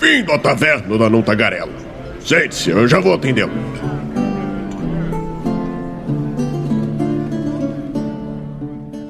[0.00, 1.70] Bem-vindo à taverna da Não Tagarela.
[2.24, 3.52] Sente-se, eu já vou atendê-lo.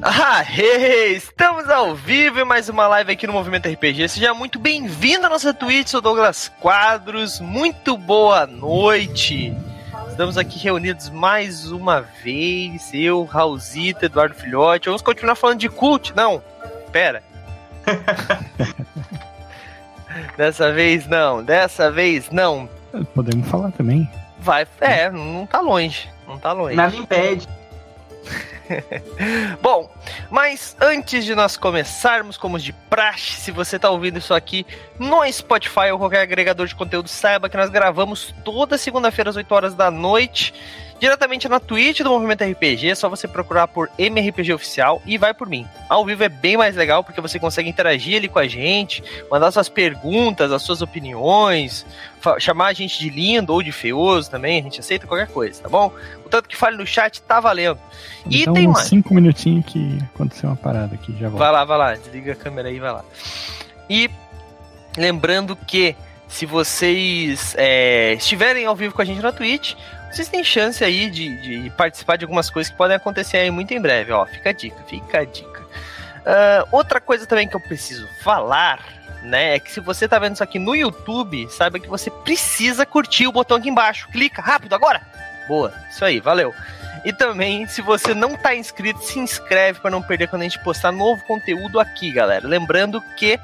[0.02, 4.08] Ah, hey, estamos ao vivo em mais uma live aqui no Movimento RPG.
[4.08, 7.38] Seja muito bem-vindo à nossa Twitch, sou Douglas Quadros.
[7.38, 9.54] Muito boa noite.
[10.08, 12.90] Estamos aqui reunidos mais uma vez.
[12.92, 14.86] Eu, Raulzito, Eduardo Filhote.
[14.86, 16.12] Vamos continuar falando de cult?
[16.16, 16.42] Não,
[16.90, 17.22] pera.
[20.36, 22.68] dessa vez não, dessa vez não.
[23.14, 24.08] Podemos falar também.
[24.38, 26.08] Vai, é, não tá longe.
[26.26, 26.74] Não tá longe.
[26.74, 27.48] Nada impede.
[29.60, 29.90] Bom,
[30.30, 34.66] mas antes de nós começarmos, como de praxe, se você está ouvindo isso aqui
[34.98, 39.52] no Spotify ou qualquer agregador de conteúdo, saiba que nós gravamos toda segunda-feira às 8
[39.54, 40.54] horas da noite
[41.00, 45.32] diretamente na Twitch do Movimento RPG, é só você procurar por MRPG Oficial e vai
[45.32, 45.66] por mim.
[45.88, 49.50] Ao vivo é bem mais legal porque você consegue interagir ali com a gente, mandar
[49.50, 51.86] suas perguntas, as suas opiniões,
[52.38, 55.68] chamar a gente de lindo ou de feioso também, a gente aceita qualquer coisa, tá
[55.70, 55.90] bom?
[56.24, 57.80] O tanto que fale no chat tá valendo.
[58.28, 58.86] E então, tem mais.
[58.86, 61.38] cinco minutinhos que aconteceu uma parada aqui, já volto.
[61.38, 63.04] Vai lá, vai lá, desliga a câmera aí, vai lá.
[63.88, 64.10] E
[64.98, 65.96] lembrando que
[66.28, 69.74] se vocês é, estiverem ao vivo com a gente na Twitch,
[70.10, 73.72] vocês têm chance aí de, de, participar de algumas coisas que podem acontecer aí muito
[73.72, 74.26] em breve, ó.
[74.26, 75.60] Fica a dica, fica a dica.
[75.60, 78.80] Uh, outra coisa também que eu preciso falar,
[79.22, 82.84] né, é que se você tá vendo isso aqui no YouTube, saiba que você precisa
[82.84, 84.08] curtir o botão aqui embaixo.
[84.08, 85.00] Clica rápido agora.
[85.46, 86.54] Boa, isso aí, valeu.
[87.04, 90.62] E também, se você não tá inscrito, se inscreve para não perder quando a gente
[90.62, 92.46] postar novo conteúdo aqui, galera.
[92.46, 93.38] Lembrando que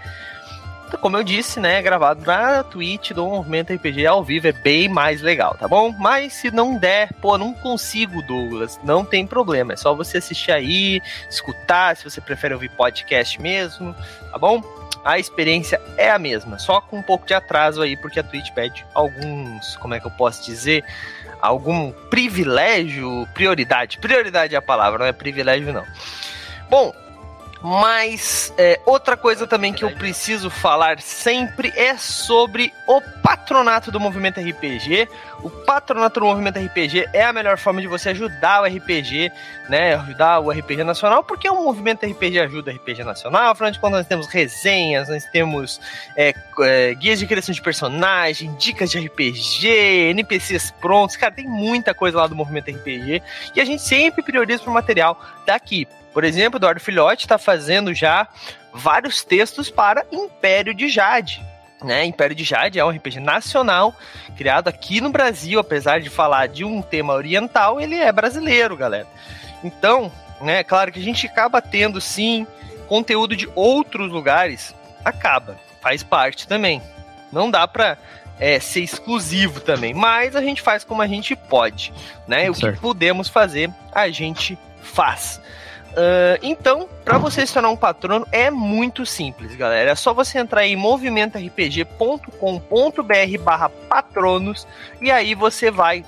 [1.00, 5.20] como eu disse, né, gravado na Twitch do Movimento RPG ao vivo, é bem mais
[5.20, 5.92] legal, tá bom?
[5.98, 10.52] Mas se não der, pô, não consigo, Douglas, não tem problema, é só você assistir
[10.52, 13.94] aí, escutar, se você prefere ouvir podcast mesmo,
[14.30, 14.62] tá bom?
[15.04, 18.50] A experiência é a mesma, só com um pouco de atraso aí, porque a Twitch
[18.52, 20.84] pede alguns, como é que eu posso dizer,
[21.40, 25.84] algum privilégio, prioridade, prioridade é a palavra, não é privilégio não.
[26.68, 26.92] Bom,
[27.62, 33.98] mas é, outra coisa também que eu preciso falar sempre é sobre o patronato do
[33.98, 35.08] movimento RPG.
[35.42, 39.30] O patronato do movimento RPG é a melhor forma de você ajudar o RPG,
[39.68, 39.94] né?
[39.94, 43.50] Ajudar o RPG nacional, porque o movimento RPG ajuda o RPG nacional.
[43.50, 45.80] Afinal de contas, nós temos resenhas, nós temos
[46.16, 49.68] é, é, guias de criação de personagem, dicas de RPG,
[50.10, 51.16] NPCs prontos.
[51.16, 53.22] Cara, tem muita coisa lá do movimento RPG
[53.54, 55.86] e a gente sempre prioriza o material daqui.
[56.16, 58.26] Por exemplo, Eduardo Filhote está fazendo já
[58.72, 61.44] vários textos para Império de Jade.
[61.84, 62.06] Né?
[62.06, 63.94] Império de Jade é um RPG nacional
[64.34, 69.06] criado aqui no Brasil, apesar de falar de um tema oriental, ele é brasileiro, galera.
[69.62, 70.10] Então,
[70.40, 72.46] né, claro que a gente acaba tendo sim
[72.88, 76.80] conteúdo de outros lugares, acaba, faz parte também.
[77.30, 77.98] Não dá para
[78.40, 81.92] é, ser exclusivo também, mas a gente faz como a gente pode,
[82.26, 82.48] né?
[82.48, 85.44] O que podemos fazer, a gente faz.
[85.96, 89.92] Uh, então, para você se tornar um patrono é muito simples, galera.
[89.92, 94.68] É só você entrar em movimentorpg.com.br barra patronos
[95.00, 96.04] e aí você vai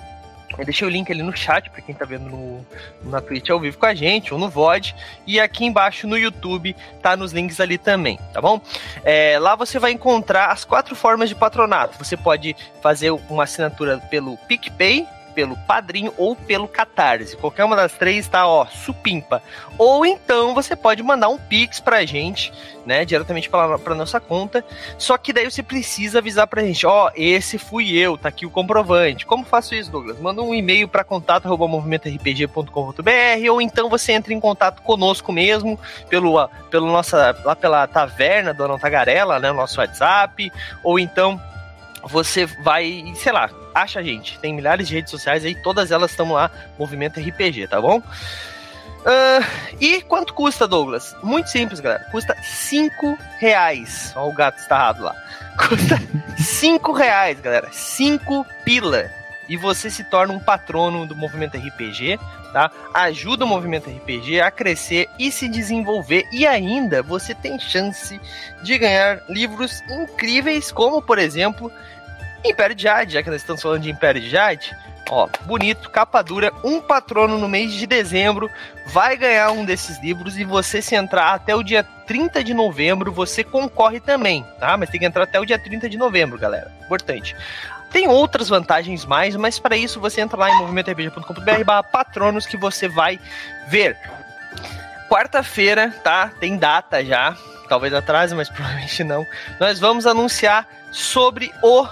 [0.59, 2.67] eu deixei o link ali no chat para quem tá vendo no,
[3.05, 4.95] na Twitch ao vivo com a gente, ou no VOD.
[5.27, 8.61] E aqui embaixo no YouTube tá nos links ali também, tá bom?
[9.05, 11.97] É, lá você vai encontrar as quatro formas de patronato.
[12.03, 15.07] Você pode fazer uma assinatura pelo PicPay,
[15.39, 17.37] pelo Padrinho ou pelo Catarse.
[17.37, 19.41] Qualquer uma das três tá, ó, supimpa.
[19.79, 22.53] Ou então você pode mandar um Pix pra gente,
[22.85, 24.65] né, diretamente pra, pra nossa conta.
[24.99, 28.51] Só que daí você precisa avisar pra gente, ó, esse fui eu, tá aqui o
[28.51, 29.25] comprovante.
[29.25, 30.19] Como faço isso, Douglas?
[30.19, 35.79] Manda um e-mail para contato@movimentorpg.com.br ou então você entra em contato conosco mesmo
[36.09, 40.51] pelo pelo nossa lá pela taverna do Tagarela, né, nosso WhatsApp,
[40.83, 41.41] ou então
[42.03, 44.39] você vai, sei lá, acha a gente.
[44.39, 48.03] Tem milhares de redes sociais aí, todas elas estão lá, Movimento RPG, tá bom?
[48.99, 51.17] Uh, e quanto custa, Douglas?
[51.23, 52.05] Muito simples, galera.
[52.11, 54.13] Custa 5 reais.
[54.17, 55.15] Olha o gato estarrado lá.
[55.57, 55.97] Custa
[56.37, 57.69] 5 reais, galera.
[57.73, 59.11] 5 pila.
[59.49, 62.19] E você se torna um patrono do movimento RPG,
[62.53, 62.71] tá?
[62.93, 66.27] Ajuda o movimento RPG a crescer e se desenvolver.
[66.31, 68.21] E ainda você tem chance
[68.63, 71.73] de ganhar livros incríveis, como por exemplo
[72.45, 74.77] Império de Jade, já que nós estamos falando de Império de Jade,
[75.11, 78.51] ó, bonito, capa dura, um patrono no mês de dezembro
[78.87, 83.13] vai ganhar um desses livros e você se entrar até o dia 30 de novembro,
[83.13, 84.77] você concorre também, tá?
[84.77, 86.73] Mas tem que entrar até o dia 30 de novembro, galera.
[86.85, 87.37] Importante.
[87.91, 92.87] Tem outras vantagens mais, mas para isso você entra lá em movimentorpg.com.br patronos que você
[92.87, 93.19] vai
[93.69, 93.97] ver.
[95.09, 96.31] Quarta-feira, tá?
[96.39, 97.37] Tem data já.
[97.69, 99.27] Talvez atrase, mas provavelmente não.
[99.59, 101.87] Nós vamos anunciar sobre o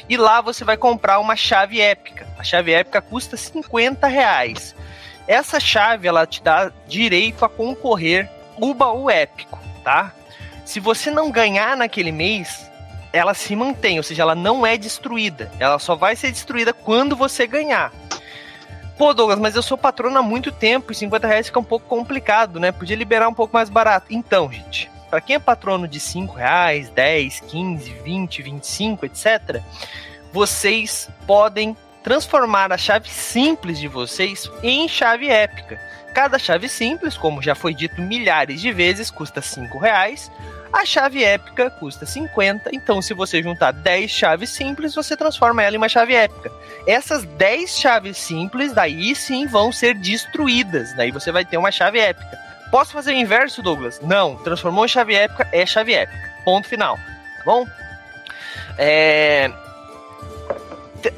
[0.08, 2.28] E lá você vai comprar uma chave épica.
[2.38, 4.76] A chave épica custa 50 reais.
[5.26, 8.30] Essa chave ela te dá direito a concorrer
[8.60, 10.12] o baú épico, tá?
[10.64, 12.70] Se você não ganhar naquele mês,
[13.12, 15.50] ela se mantém, ou seja, ela não é destruída.
[15.58, 17.92] Ela só vai ser destruída quando você ganhar.
[18.96, 21.86] Pô, Douglas, mas eu sou patrono há muito tempo e 50 reais fica um pouco
[21.86, 22.70] complicado, né?
[22.70, 24.06] Podia liberar um pouco mais barato.
[24.10, 29.60] Então, gente, para quem é patrono de 5 reais, 10, 15, 20, 25, etc.,
[30.32, 35.78] vocês podem transformar a chave simples de vocês em chave épica.
[36.14, 40.32] Cada chave simples, como já foi dito milhares de vezes, custa 5 reais.
[40.72, 45.74] A chave épica custa 50, então se você juntar 10 chaves simples, você transforma ela
[45.74, 46.50] em uma chave épica.
[46.86, 51.98] Essas 10 chaves simples, daí sim vão ser destruídas, daí você vai ter uma chave
[51.98, 52.41] épica.
[52.72, 54.00] Posso fazer o inverso, Douglas?
[54.00, 56.32] Não, transformou em chave épica, é chave épica.
[56.42, 56.96] Ponto final.
[56.96, 57.66] Tá bom?
[58.78, 59.52] É...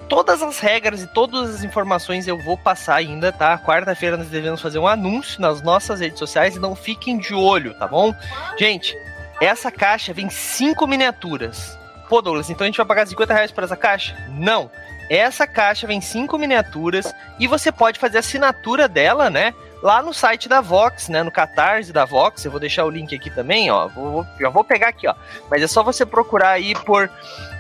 [0.09, 3.57] Todas as regras e todas as informações eu vou passar ainda, tá?
[3.57, 7.87] Quarta-feira nós devemos fazer um anúncio nas nossas redes sociais, então fiquem de olho, tá
[7.87, 8.13] bom?
[8.59, 8.97] Gente,
[9.41, 11.79] essa caixa vem cinco miniaturas.
[12.09, 14.17] Pô, Douglas, então a gente vai pagar 50 reais por essa caixa?
[14.31, 14.69] Não.
[15.09, 19.55] Essa caixa vem cinco miniaturas e você pode fazer a assinatura dela, né?
[19.85, 21.23] Lá no site da Vox, né?
[21.23, 22.43] No Catarse da Vox.
[22.43, 23.87] Eu vou deixar o link aqui também, ó.
[23.87, 25.15] Vou, já vou pegar aqui, ó.
[25.51, 27.11] Mas é só você procurar aí por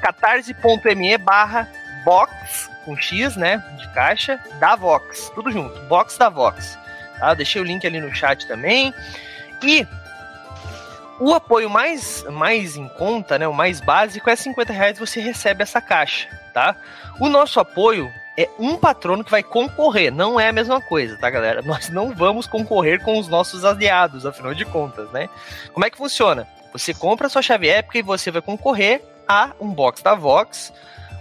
[0.00, 1.68] catarse.me barra
[2.02, 3.62] box, com X, né?
[3.76, 5.30] De caixa, da Vox.
[5.34, 5.78] Tudo junto.
[5.82, 6.78] Box da Vox.
[7.18, 7.28] Tá?
[7.28, 8.94] Eu deixei o link ali no chat também.
[9.62, 9.86] E
[11.20, 15.62] o apoio mais, mais em conta, né, o mais básico, é 50 reais você recebe
[15.62, 16.74] essa caixa, tá?
[17.20, 21.30] O nosso apoio é um patrono que vai concorrer, não é a mesma coisa, tá,
[21.30, 21.62] galera?
[21.66, 25.28] Nós não vamos concorrer com os nossos aliados, afinal de contas, né?
[25.72, 26.46] Como é que funciona?
[26.72, 30.72] Você compra a sua chave épica e você vai concorrer a um box da Vox,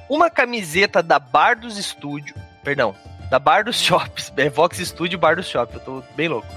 [0.09, 2.95] uma camiseta da Bar dos Studio, perdão,
[3.29, 6.47] da Bar dos Shops, é Vox Studio Bar dos Shop, eu tô bem louco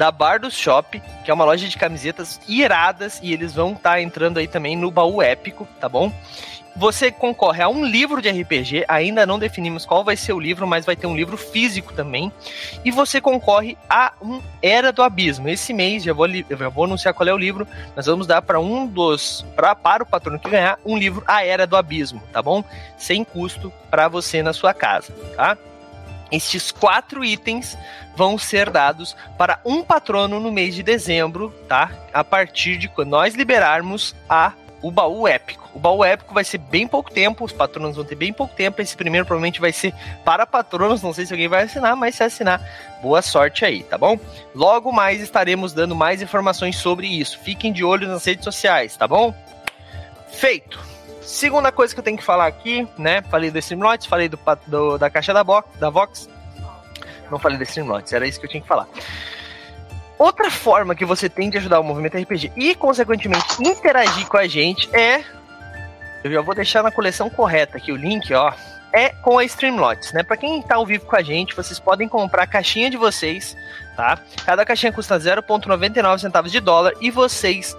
[0.00, 3.90] da Bar do Shop, que é uma loja de camisetas iradas e eles vão estar
[3.90, 6.10] tá entrando aí também no baú épico, tá bom?
[6.76, 10.66] Você concorre a um livro de RPG, ainda não definimos qual vai ser o livro,
[10.66, 12.32] mas vai ter um livro físico também.
[12.84, 15.48] E você concorre a um Era do Abismo.
[15.48, 18.60] Esse mês, já vou, já vou anunciar qual é o livro, nós vamos dar para
[18.60, 19.44] um dos.
[19.56, 22.64] Pra, para o patrono que ganhar, um livro A Era do Abismo, tá bom?
[22.96, 25.58] Sem custo para você na sua casa, tá?
[26.30, 27.76] Estes quatro itens
[28.14, 31.90] vão ser dados para um patrono no mês de dezembro, tá?
[32.12, 35.68] A partir de quando nós liberarmos a o baú épico.
[35.74, 38.80] O baú épico vai ser bem pouco tempo, os patronos vão ter bem pouco tempo.
[38.80, 39.94] Esse primeiro provavelmente vai ser
[40.24, 42.60] para patronos, não sei se alguém vai assinar, mas se assinar,
[43.02, 44.18] boa sorte aí, tá bom?
[44.54, 47.38] Logo mais estaremos dando mais informações sobre isso.
[47.40, 49.34] Fiquem de olho nas redes sociais, tá bom?
[50.32, 50.80] Feito.
[51.20, 53.22] Segunda coisa que eu tenho que falar aqui, né?
[53.22, 56.28] Falei do Streamlabs, falei do, do, da caixa da, Bo da Vox.
[57.30, 58.88] Não falei do Streamlabs, era isso que eu tinha que falar.
[60.20, 64.46] Outra forma que você tem de ajudar o movimento RPG e, consequentemente, interagir com a
[64.46, 65.24] gente é.
[66.22, 68.52] Eu já vou deixar na coleção correta aqui o link, ó.
[68.92, 70.22] É com a Streamlots, né?
[70.22, 73.56] Para quem tá ao vivo com a gente, vocês podem comprar a caixinha de vocês,
[73.96, 74.18] tá?
[74.44, 77.74] Cada caixinha custa 0,99 centavos de dólar e vocês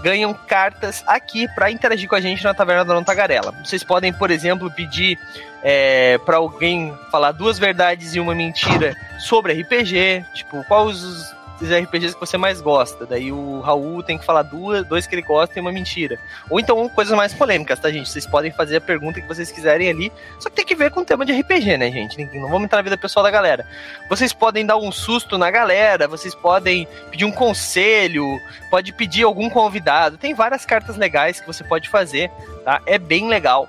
[0.00, 3.52] ganham cartas aqui para interagir com a gente na Taverna da Não Tagarela.
[3.64, 5.18] Vocês podem, por exemplo, pedir
[5.60, 11.70] é, para alguém falar duas verdades e uma mentira sobre RPG, tipo, quais os dos
[11.70, 13.04] RPGs que você mais gosta.
[13.04, 16.18] Daí o Raul tem que falar duas, dois que ele gosta e uma mentira.
[16.48, 18.08] Ou então coisas mais polêmicas, tá, gente?
[18.08, 21.00] Vocês podem fazer a pergunta que vocês quiserem ali, só que tem que ver com
[21.00, 22.24] o tema de RPG, né, gente?
[22.34, 23.66] Não vamos entrar na vida pessoal da galera.
[24.08, 28.24] Vocês podem dar um susto na galera, vocês podem pedir um conselho,
[28.70, 30.16] pode pedir algum convidado.
[30.16, 32.30] Tem várias cartas legais que você pode fazer,
[32.64, 32.80] tá?
[32.86, 33.68] É bem legal.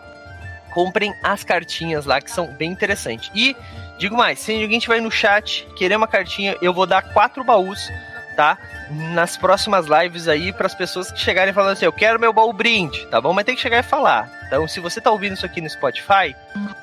[0.72, 3.30] comprem as cartinhas lá que são bem interessantes.
[3.36, 3.56] E
[4.02, 7.88] digo mais, se alguém tiver no chat querer uma cartinha, eu vou dar quatro baús,
[8.36, 8.58] tá?
[9.14, 12.52] Nas próximas lives aí para as pessoas que chegarem falando assim, eu quero meu baú
[12.52, 13.32] brinde, tá bom?
[13.32, 14.28] Mas tem que chegar e falar.
[14.48, 16.36] Então, se você tá ouvindo isso aqui no Spotify,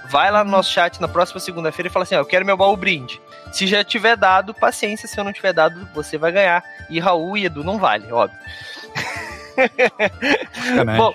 [0.09, 2.57] vai lá no nosso chat na próxima segunda-feira e fala assim, ó, eu quero meu
[2.57, 3.21] baú brinde.
[3.51, 6.63] Se já tiver dado, paciência, se eu não tiver dado, você vai ganhar.
[6.89, 8.39] E Raul e Edu não vale, óbvio.
[10.97, 11.15] bom,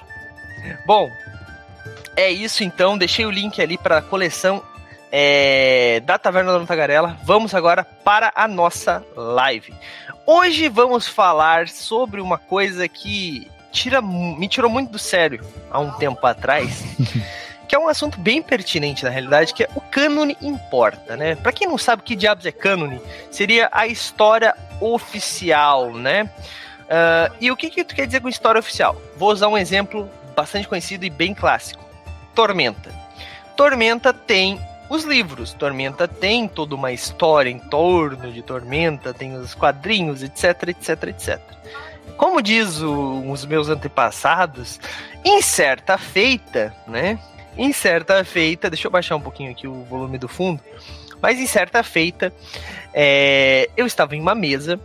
[0.86, 1.10] bom,
[2.14, 2.98] é isso então.
[2.98, 4.62] Deixei o link ali para a coleção
[5.16, 7.16] é, da Taverna da Tagarela.
[7.22, 9.72] Vamos agora para a nossa live.
[10.26, 15.92] Hoje vamos falar sobre uma coisa que tira, me tirou muito do sério há um
[15.92, 16.84] tempo atrás.
[17.70, 21.36] que é um assunto bem pertinente na realidade, que é o cânone importa, né?
[21.36, 26.24] Para quem não sabe que diabos é cânone, seria a história oficial, né?
[26.84, 29.00] Uh, e o que, que tu quer dizer com história oficial?
[29.16, 31.84] Vou usar um exemplo bastante conhecido e bem clássico.
[32.34, 32.92] Tormenta.
[33.56, 34.60] Tormenta tem
[34.94, 35.54] os livros.
[35.54, 41.40] Tormenta tem toda uma história em torno de Tormenta, tem os quadrinhos, etc, etc, etc.
[42.18, 44.80] Como diz o, os meus antepassados,
[45.26, 47.20] em certa feita, né?
[47.58, 50.62] Em certa feita, deixa eu baixar um pouquinho aqui o volume do fundo,
[51.22, 52.34] mas em certa feita,
[52.94, 54.80] é, eu estava em uma mesa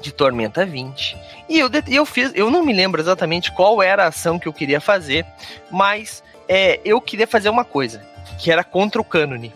[0.00, 1.16] de Tormenta 20
[1.48, 4.52] e eu, eu fiz, eu não me lembro exatamente qual era a ação que eu
[4.52, 5.24] queria fazer,
[5.70, 8.02] mas é, eu queria fazer uma coisa,
[8.38, 9.52] que era contra o cânone.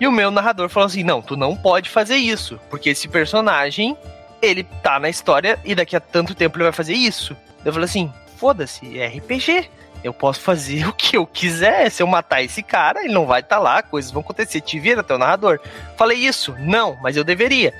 [0.00, 3.96] E o meu narrador falou assim: não, tu não pode fazer isso, porque esse personagem,
[4.40, 7.36] ele tá na história e daqui a tanto tempo ele vai fazer isso.
[7.64, 9.70] Eu falei assim: foda-se, é RPG.
[10.02, 11.90] Eu posso fazer o que eu quiser.
[11.90, 14.60] Se eu matar esse cara, ele não vai estar tá lá, coisas vão acontecer.
[14.60, 15.58] Te vira, teu narrador.
[15.96, 16.54] Falei isso?
[16.60, 17.74] Não, mas eu deveria.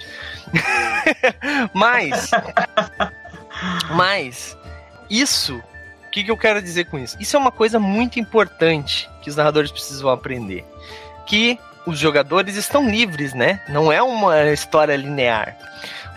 [1.72, 2.30] mas.
[3.94, 4.56] mas.
[5.08, 5.62] Isso
[6.08, 7.18] o que, que eu quero dizer com isso?
[7.20, 10.64] Isso é uma coisa muito importante que os narradores precisam aprender.
[11.26, 13.60] Que os jogadores estão livres, né?
[13.68, 15.54] Não é uma história linear.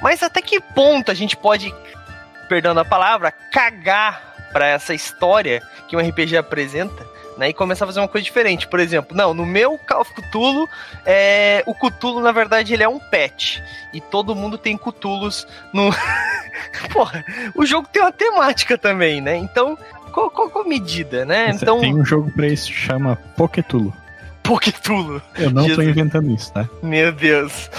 [0.02, 1.76] Mas até que ponto a gente pode,
[2.48, 7.06] perdão a palavra, cagar para essa história que um RPG apresenta
[7.42, 8.68] né, e começar a fazer uma coisa diferente.
[8.68, 10.70] Por exemplo, não, no meu Call of Cthulhu,
[11.04, 13.64] é, o Cthulhu, na verdade, ele é um pet.
[13.92, 15.90] E todo mundo tem Cthulhus no.
[16.94, 19.36] Porra, o jogo tem uma temática também, né?
[19.38, 19.76] Então,
[20.12, 21.50] qual, qual, qual medida, né?
[21.50, 21.80] então...
[21.80, 23.92] Tem um jogo pra isso que chama Poketulo.
[24.44, 25.20] Poketulo.
[25.36, 25.84] Eu não Jesus.
[25.84, 26.70] tô inventando isso, tá?
[26.84, 27.72] Meu Deus.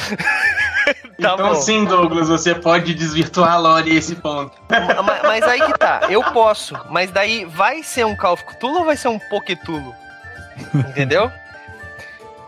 [1.23, 1.55] Tá então bom.
[1.55, 4.53] sim, Douglas, você pode desvirtuar a lore esse ponto.
[4.69, 8.81] Mas, mas, aí que tá, eu posso, mas daí vai ser um Call of Cthulhu
[8.81, 9.95] ou vai ser um Poketulo?
[10.75, 11.31] Entendeu?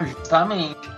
[0.00, 0.95] Justamente.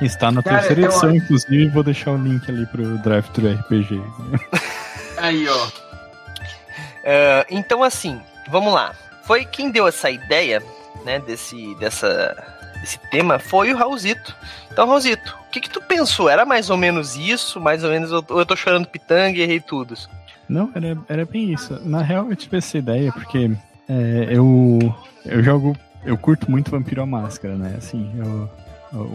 [0.00, 1.16] Está na Cara, terceira edição, eu...
[1.16, 4.00] inclusive, vou deixar o link ali pro Draft do RPG.
[5.16, 5.66] Aí, ó.
[5.66, 8.94] Uh, então, assim, vamos lá.
[9.24, 10.62] Foi quem deu essa ideia,
[11.04, 12.36] né, desse, dessa,
[12.80, 14.34] desse tema, foi o Raulzito.
[14.78, 16.28] Então, Raulzito, o que, que tu pensou?
[16.28, 17.60] Era mais ou menos isso?
[17.60, 19.96] Mais ou menos, ou eu tô chorando pitanga e errei tudo?
[20.48, 21.80] Não, era, era bem isso.
[21.84, 23.50] Na real, eu tive essa ideia porque
[23.88, 24.78] é, eu,
[25.24, 25.76] eu jogo.
[26.04, 27.74] Eu curto muito Vampiro à Máscara, né?
[27.76, 28.48] Assim, eu,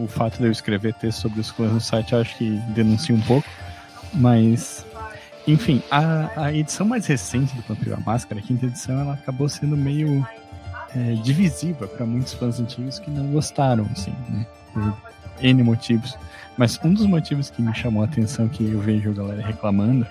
[0.03, 3.15] o, fato de eu escrever texto sobre os clãs no site, eu acho que denuncia
[3.15, 3.47] um pouco.
[4.13, 4.85] Mas,
[5.47, 9.47] enfim, a, a edição mais recente do Vampiro à Máscara, a quinta edição, ela acabou
[9.47, 10.27] sendo meio
[10.93, 14.45] é, divisiva para muitos fãs antigos que não gostaram, assim, né?
[14.73, 16.17] Por N motivos.
[16.57, 20.05] Mas um dos motivos que me chamou a atenção, que eu vejo a galera reclamando,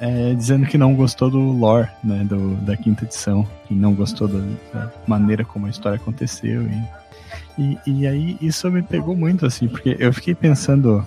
[0.00, 4.28] é dizendo que não gostou do lore, né, do, da quinta edição, que não gostou
[4.28, 4.38] da,
[4.72, 6.62] da maneira como a história aconteceu.
[7.58, 11.04] E, e, e, aí isso me pegou muito, assim, porque eu fiquei pensando.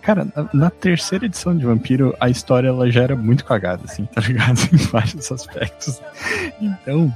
[0.00, 4.04] Cara, na, na, terceira edição de Vampiro, a história ela já era muito cagada, assim,
[4.06, 4.58] tá ligado?
[4.72, 6.00] em vários aspectos.
[6.60, 7.14] Então.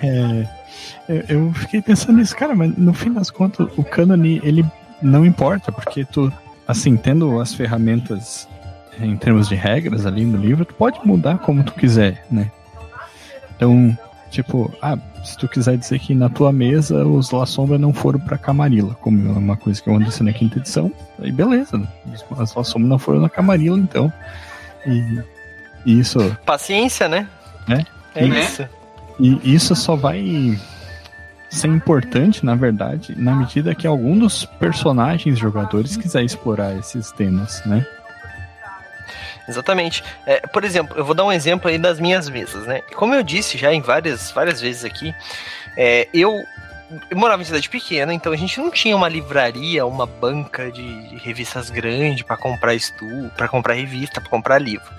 [0.00, 0.57] É,
[1.08, 4.64] eu, eu fiquei pensando nisso, cara, mas no fim das contas, o cânone, ele
[5.00, 6.32] não importa, porque tu,
[6.66, 8.48] assim, tendo as ferramentas
[9.00, 12.50] em termos de regras ali no livro, tu pode mudar como tu quiser, né?
[13.56, 13.96] Então,
[14.30, 18.20] tipo, ah, se tu quiser dizer que na tua mesa os La Sombra não foram
[18.20, 21.88] pra Camarilla, como é uma coisa que aconteceu na quinta edição, aí beleza, né?
[22.38, 24.12] as La Sombra não foram na Camarilla, então.
[24.86, 25.22] E,
[25.86, 26.36] e isso.
[26.44, 27.28] Paciência, né?
[27.68, 28.68] É, é e, isso.
[29.20, 30.58] E isso só vai
[31.48, 37.64] ser importante, na verdade, na medida que algum dos personagens jogadores quiser explorar esses temas,
[37.64, 37.86] né?
[39.48, 40.04] Exatamente.
[40.26, 42.82] É, por exemplo, eu vou dar um exemplo aí das minhas mesas, né?
[42.94, 45.14] Como eu disse já em várias, várias vezes aqui,
[45.74, 46.44] é, eu,
[47.10, 51.08] eu, morava em cidade pequena, então a gente não tinha uma livraria, uma banca de,
[51.08, 54.92] de revistas grande para comprar estudo, para comprar revista, para comprar livro.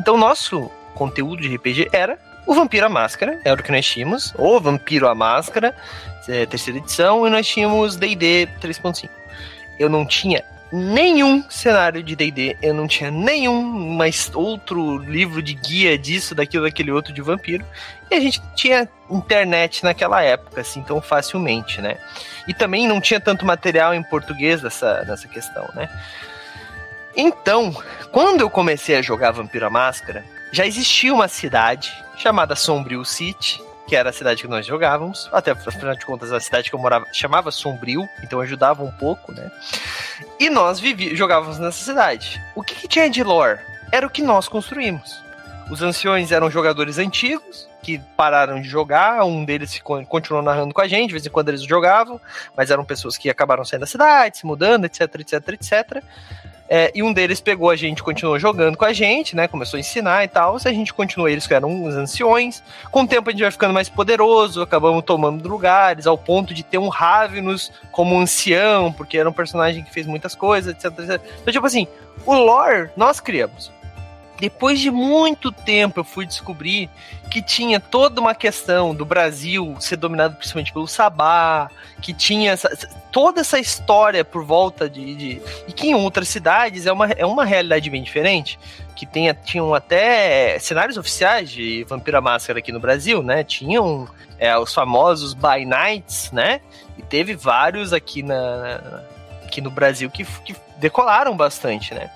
[0.00, 4.32] Então nosso conteúdo de RPG era o Vampiro à Máscara, era o que nós tínhamos,
[4.38, 5.74] o Vampiro à Máscara,
[6.28, 9.08] é, terceira edição, e nós tínhamos D&D 3.5.
[9.78, 13.62] Eu não tinha nenhum cenário de D&D, eu não tinha nenhum
[13.96, 17.64] mais outro livro de guia disso, daquilo, daquele outro de vampiro,
[18.10, 21.98] e a gente tinha internet naquela época, assim, tão facilmente, né?
[22.46, 25.88] E também não tinha tanto material em português nessa, nessa questão, né?
[27.16, 27.74] Então,
[28.12, 33.62] quando eu comecei a jogar Vampiro à Máscara, já existia uma cidade chamada Sombrio City,
[33.86, 35.28] que era a cidade que nós jogávamos.
[35.32, 39.32] Até, afinal de contas, a cidade que eu morava chamava Sombrio, então ajudava um pouco,
[39.32, 39.50] né?
[40.40, 42.40] E nós vivi, jogávamos nessa cidade.
[42.54, 43.60] O que, que tinha de lore?
[43.92, 45.24] Era o que nós construímos.
[45.70, 50.88] Os anciões eram jogadores antigos, que pararam de jogar, um deles continuou narrando com a
[50.88, 52.20] gente, de vez em quando eles jogavam,
[52.56, 56.04] mas eram pessoas que acabaram saindo da cidade, se mudando, etc, etc, etc.
[56.68, 59.46] É, e um deles pegou a gente, continuou jogando com a gente, né?
[59.46, 60.58] Começou a ensinar e tal.
[60.58, 62.62] Se a gente continuou, eles eram os anciões.
[62.90, 66.62] Com o tempo a gente vai ficando mais poderoso, acabamos tomando lugares, ao ponto de
[66.62, 71.20] ter um Ravenus como ancião, porque era um personagem que fez muitas coisas, etc, etc.
[71.40, 71.86] Então, tipo assim,
[72.24, 73.70] o lore nós criamos.
[74.38, 76.90] Depois de muito tempo eu fui descobrir
[77.30, 81.70] que tinha toda uma questão do Brasil ser dominado principalmente pelo Sabá,
[82.02, 82.68] que tinha essa,
[83.10, 87.24] toda essa história por volta de, de, E que em outras cidades é uma, é
[87.24, 88.58] uma realidade bem diferente.
[88.94, 93.44] Que tenha, tinham até cenários oficiais de Vampira Máscara aqui no Brasil, né?
[93.44, 96.60] Tinham é, os famosos By Nights, né?
[96.96, 99.02] E teve vários aqui, na,
[99.44, 102.10] aqui no Brasil que, que decolaram bastante, né?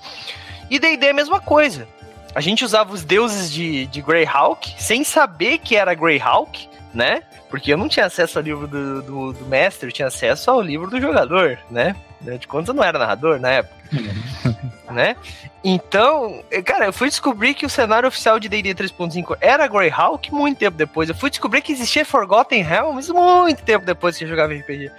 [0.71, 1.87] E D&D é a mesma coisa
[2.33, 7.23] a gente usava os deuses de, de Greyhawk sem saber que era Greyhawk, né?
[7.49, 10.61] Porque eu não tinha acesso ao livro do, do, do mestre, eu tinha acesso ao
[10.61, 11.95] livro do jogador, né?
[12.21, 13.75] De contas eu não era narrador na época.
[14.89, 15.15] né?
[15.63, 20.59] Então, cara, eu fui descobrir que o cenário oficial de D&D 3.5 era Greyhawk muito
[20.59, 21.09] tempo depois.
[21.09, 24.91] Eu fui descobrir que existia Forgotten Realms muito tempo depois que eu jogava RPG.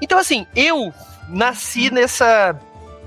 [0.00, 0.92] Então, assim, eu
[1.28, 2.58] nasci nessa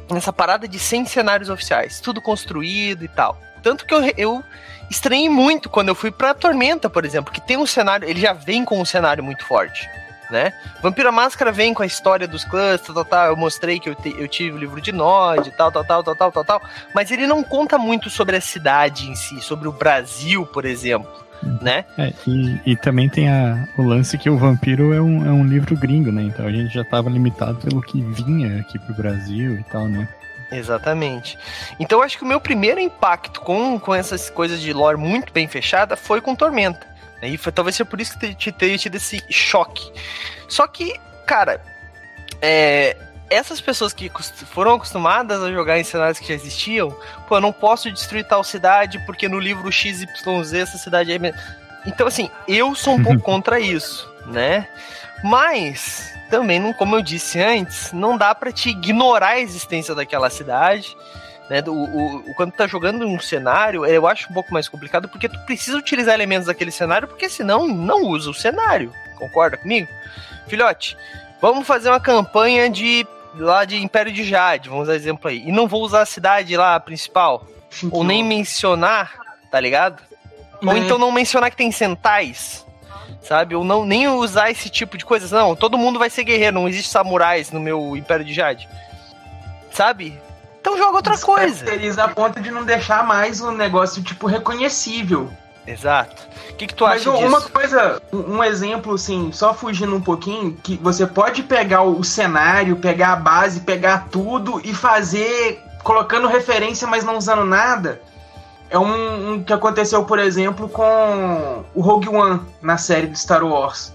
[0.10, 3.40] nessa parada de 100 cenários oficiais, tudo construído e tal.
[3.66, 4.44] Tanto que eu, eu
[4.92, 8.32] estranhei muito quando eu fui pra Tormenta, por exemplo, que tem um cenário, ele já
[8.32, 9.90] vem com um cenário muito forte.
[10.30, 10.54] Né?
[10.84, 13.28] Vampira Máscara vem com a história dos clãs, tal, tal, tal.
[13.30, 16.16] Eu mostrei que eu, te, eu tive o livro de Nod, tal, tal, tal, tal,
[16.16, 16.62] tal, tal, tal.
[16.94, 21.26] Mas ele não conta muito sobre a cidade em si, sobre o Brasil, por exemplo.
[21.60, 21.86] Né?
[21.98, 25.44] É, e, e também tem a, o lance que o Vampiro é um, é um
[25.46, 26.22] livro gringo, né?
[26.22, 30.08] Então a gente já estava limitado pelo que vinha aqui pro Brasil e tal, né?
[30.52, 31.38] Exatamente.
[31.80, 35.48] Então acho que o meu primeiro impacto com, com essas coisas de lore muito bem
[35.48, 36.88] fechada foi com Tormenta.
[37.22, 39.92] E foi, talvez seja por isso que te tenha tido esse choque.
[40.48, 41.62] Só que, cara,
[42.42, 42.96] é,
[43.30, 44.12] essas pessoas que
[44.46, 46.96] foram acostumadas a jogar em cenários que já existiam,
[47.28, 50.06] pô, eu não posso destruir tal cidade porque no livro XYZ
[50.54, 51.34] essa cidade é.
[51.86, 54.68] Então, assim, eu sou um pouco contra isso, né?
[55.24, 60.30] Mas também, não, como eu disse antes, não dá para te ignorar a existência daquela
[60.30, 60.96] cidade.
[61.50, 65.08] Né, o, o, quando tu tá jogando um cenário, eu acho um pouco mais complicado
[65.08, 68.92] porque tu precisa utilizar elementos daquele cenário, porque senão não usa o cenário.
[69.18, 69.88] Concorda comigo?
[70.48, 70.98] Filhote,
[71.40, 75.48] vamos fazer uma campanha de lá de Império de Jade, vamos dar exemplo aí.
[75.48, 77.46] E não vou usar a cidade lá principal.
[77.92, 79.14] Ou nem mencionar,
[79.52, 80.02] tá ligado?
[80.66, 82.65] Ou então não mencionar que tem centais
[83.26, 83.56] sabe?
[83.56, 85.32] Ou não nem usar esse tipo de coisas.
[85.32, 88.70] Não, todo mundo vai ser guerreiro, não existe samurais no meu Império de Jade.
[89.72, 90.18] Sabe?
[90.62, 91.72] Então joga outra coisa.
[91.72, 95.32] Eles a ponto de não deixar mais um negócio, tipo, reconhecível.
[95.68, 96.28] Exato.
[96.52, 97.28] O que, que tu acha Mas disso?
[97.28, 102.76] uma coisa, um exemplo, assim, só fugindo um pouquinho, que você pode pegar o cenário,
[102.78, 108.00] pegar a base, pegar tudo e fazer, colocando referência, mas não usando nada
[108.70, 113.44] é um, um, que aconteceu, por exemplo, com o Rogue One na série de Star
[113.44, 113.94] Wars.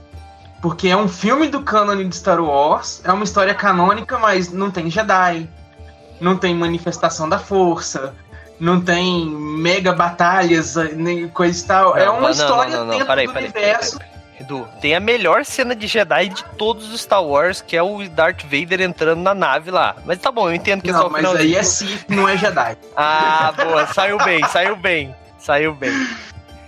[0.62, 4.70] Porque é um filme do cânone de Star Wars, é uma história canônica, mas não
[4.70, 5.48] tem Jedi,
[6.20, 8.14] não tem manifestação da força,
[8.58, 11.96] não tem mega batalhas, nem coisa e tal.
[11.96, 13.98] É não, é uma não, história não, dentro do universo.
[14.40, 18.08] Edu, tem a melhor cena de Jedi de todos os Star Wars, que é o
[18.08, 19.94] Darth Vader entrando na nave lá.
[20.06, 22.26] Mas tá bom, eu entendo que não, é só mas final aí é Sith, não
[22.26, 22.78] é Jedi.
[22.96, 25.92] Ah, boa, saiu bem, saiu bem, saiu bem.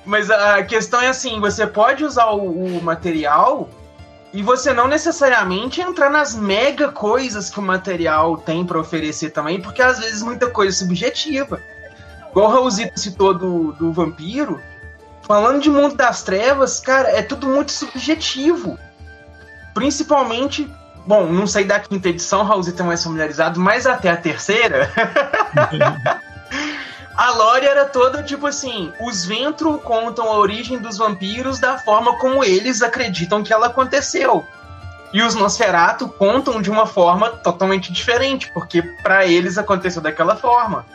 [0.04, 3.70] Mas a questão é assim, você pode usar o, o material
[4.34, 9.60] e você não necessariamente entrar nas mega coisas que o material tem para oferecer também,
[9.60, 11.58] porque às vezes muita coisa é subjetiva.
[12.30, 14.60] Igual o Raulzito citou do, do vampiro,
[15.22, 18.78] Falando de Mundo das Trevas, cara, é tudo muito subjetivo.
[19.72, 20.70] Principalmente,
[21.06, 24.90] bom, não sei da quinta edição, Raulzito é mais familiarizado, mas até a terceira.
[27.14, 32.16] A lore era toda tipo assim: os Ventro contam a origem dos vampiros da forma
[32.18, 34.44] como eles acreditam que ela aconteceu.
[35.12, 40.86] E os Nosferatu contam de uma forma totalmente diferente, porque para eles aconteceu daquela forma.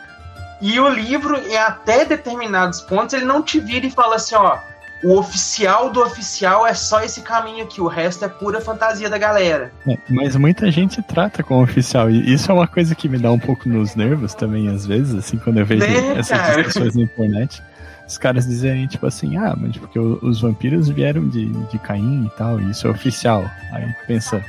[0.60, 4.58] E o livro, é até determinados pontos, ele não te vira e fala assim, ó,
[5.02, 9.16] o oficial do oficial é só esse caminho aqui, o resto é pura fantasia da
[9.16, 9.72] galera.
[9.86, 13.30] É, mas muita gente trata como oficial, e isso é uma coisa que me dá
[13.30, 16.62] um pouco nos nervos também, às vezes, assim, quando eu vejo né, essas cara?
[16.62, 17.62] discussões na internet.
[18.08, 22.38] Os caras dizem, tipo assim, ah, mas porque os vampiros vieram de, de Caim e
[22.38, 23.48] tal, e isso é oficial.
[23.70, 24.42] Aí pensa,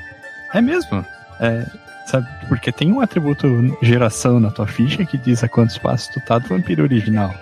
[0.54, 1.06] é mesmo?
[1.42, 1.66] É,
[2.10, 2.28] sabe?
[2.48, 3.48] Porque tem um atributo
[3.82, 7.34] geração na tua ficha que diz a quantos passos tu tá do vampiro original,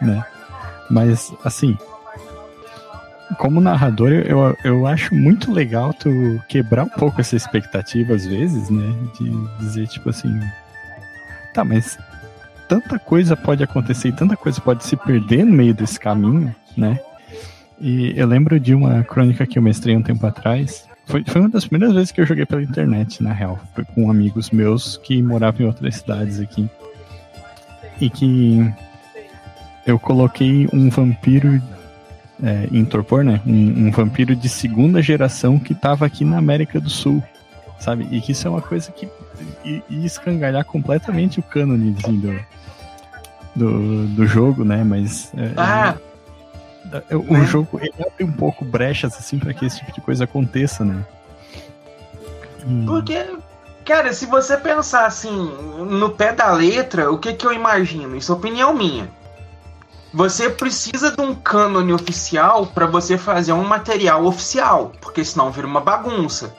[0.00, 0.24] né?
[0.90, 1.76] Mas, assim,
[3.36, 6.08] como narrador, eu, eu acho muito legal tu
[6.48, 8.94] quebrar um pouco essa expectativa às vezes, né?
[9.18, 10.40] De dizer, tipo assim,
[11.52, 11.98] tá, mas
[12.68, 16.98] tanta coisa pode acontecer e tanta coisa pode se perder no meio desse caminho, né?
[17.80, 20.87] E eu lembro de uma crônica que eu mestrei um tempo atrás.
[21.08, 23.58] Foi, foi uma das primeiras vezes que eu joguei pela internet, na real.
[23.74, 26.68] Foi com amigos meus que moravam em outras cidades aqui.
[27.98, 28.70] E que
[29.86, 31.62] eu coloquei um vampiro
[32.42, 33.40] é, em Torpor, né?
[33.46, 37.22] Um, um, vampiro de segunda geração que tava aqui na América do Sul,
[37.80, 38.06] sabe?
[38.10, 39.08] E que isso é uma coisa que
[39.64, 42.40] ia escangalhar completamente o cânone do,
[43.56, 44.84] do, do jogo, né?
[44.84, 45.96] Mas é, ah.
[45.96, 46.07] é,
[47.10, 47.46] o né?
[47.46, 51.04] jogo abre um pouco brechas assim para que esse tipo de coisa aconteça, né?
[52.66, 52.84] Hum.
[52.86, 53.24] Porque
[53.88, 55.50] Cara, se você pensar assim,
[55.88, 58.16] no pé da letra, o que que eu imagino?
[58.16, 59.08] Isso é opinião minha.
[60.12, 65.66] Você precisa de um cânone oficial para você fazer um material oficial, porque senão vira
[65.66, 66.54] uma bagunça.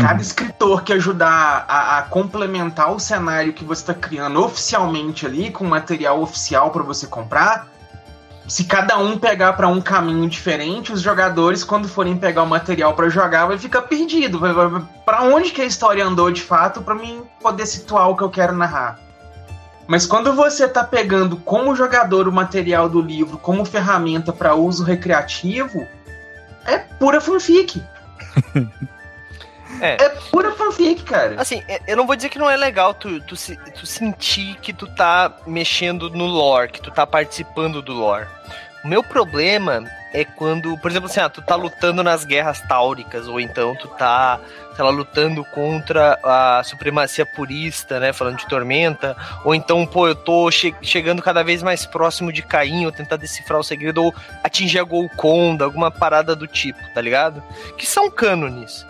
[0.00, 0.20] Cada uhum.
[0.20, 5.66] escritor que ajudar a, a, complementar o cenário que você está criando oficialmente ali, com
[5.66, 7.68] material oficial para você comprar,
[8.48, 12.94] se cada um pegar para um caminho diferente, os jogadores, quando forem pegar o material
[12.94, 14.40] para jogar, vai ficar perdido.
[15.04, 18.30] Para onde que a história andou de fato para mim poder situar o que eu
[18.30, 18.98] quero narrar?
[19.86, 24.82] Mas quando você tá pegando como jogador o material do livro como ferramenta para uso
[24.82, 25.86] recreativo,
[26.64, 27.82] é pura fanfic.
[29.80, 30.02] É.
[30.02, 31.40] é pura fanfic, cara.
[31.40, 33.34] Assim, é, eu não vou dizer que não é legal tu, tu,
[33.74, 38.26] tu sentir que tu tá mexendo no lore, que tu tá participando do lore.
[38.84, 43.26] O meu problema é quando, por exemplo, assim, ah, tu tá lutando nas guerras táuricas,
[43.26, 44.38] ou então tu tá,
[44.74, 50.14] sei lá, lutando contra a supremacia purista, né, falando de Tormenta, ou então, pô, eu
[50.14, 54.14] tô che chegando cada vez mais próximo de Caim, ou tentar decifrar o segredo, ou
[54.42, 57.42] atingir a Golconda, alguma parada do tipo, tá ligado?
[57.76, 58.86] Que são cânones.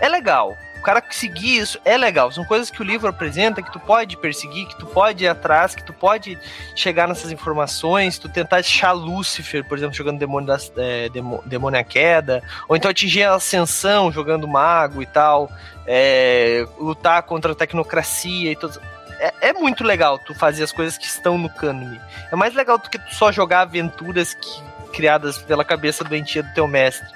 [0.00, 2.30] É legal, o cara seguir isso é legal.
[2.30, 5.74] São coisas que o livro apresenta que tu pode perseguir, que tu pode ir atrás,
[5.74, 6.38] que tu pode
[6.74, 11.08] chegar nessas informações, tu tentar achar Lúcifer, por exemplo, jogando Demônio, da, é,
[11.44, 15.50] Demônio à Queda, ou então atingir a Ascensão jogando Mago e tal,
[15.84, 18.80] é, lutar contra a tecnocracia e tudo.
[19.18, 22.00] É, é, muito legal tu fazer as coisas que estão no cânone.
[22.30, 24.62] É mais legal do que tu só jogar aventuras que,
[24.98, 27.06] criadas pela cabeça doentia do teu mestre.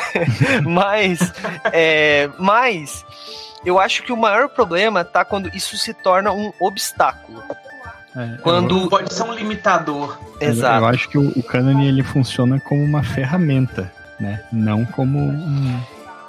[0.62, 1.32] mas,
[1.72, 3.06] é, mas
[3.64, 7.42] eu acho que o maior problema tá quando isso se torna um obstáculo.
[8.14, 10.18] É, quando pode ser um limitador.
[10.38, 10.76] Exato.
[10.76, 14.44] Eu, eu acho que o, o canon ele funciona como uma ferramenta, né?
[14.52, 15.80] Não como um.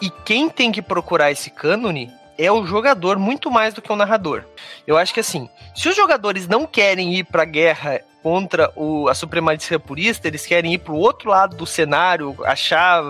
[0.02, 3.96] E quem tem que procurar esse cânone é o jogador muito mais do que o
[3.96, 4.44] narrador.
[4.86, 9.16] Eu acho que assim, se os jogadores não querem ir pra guerra contra o, a
[9.16, 13.04] supremacia purista, eles querem ir pro outro lado do cenário, achar,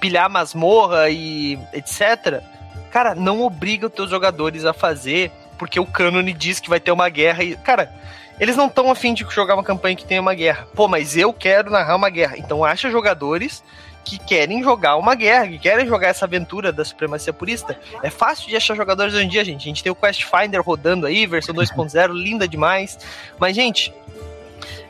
[0.00, 2.42] pilhar masmorra e etc.
[2.90, 6.92] Cara, não obriga os teus jogadores a fazer, porque o cânone diz que vai ter
[6.92, 7.56] uma guerra e.
[7.56, 7.92] Cara,
[8.38, 10.66] eles não estão afim de jogar uma campanha que tenha uma guerra.
[10.74, 12.36] Pô, mas eu quero narrar uma guerra.
[12.38, 13.62] Então acha jogadores
[14.06, 17.76] que querem jogar uma guerra, que querem jogar essa aventura da supremacia purista.
[18.04, 19.62] É fácil de achar jogadores hoje em dia, gente.
[19.62, 22.96] A gente tem o Quest Finder rodando aí, versão 2.0, linda demais.
[23.36, 23.92] Mas, gente,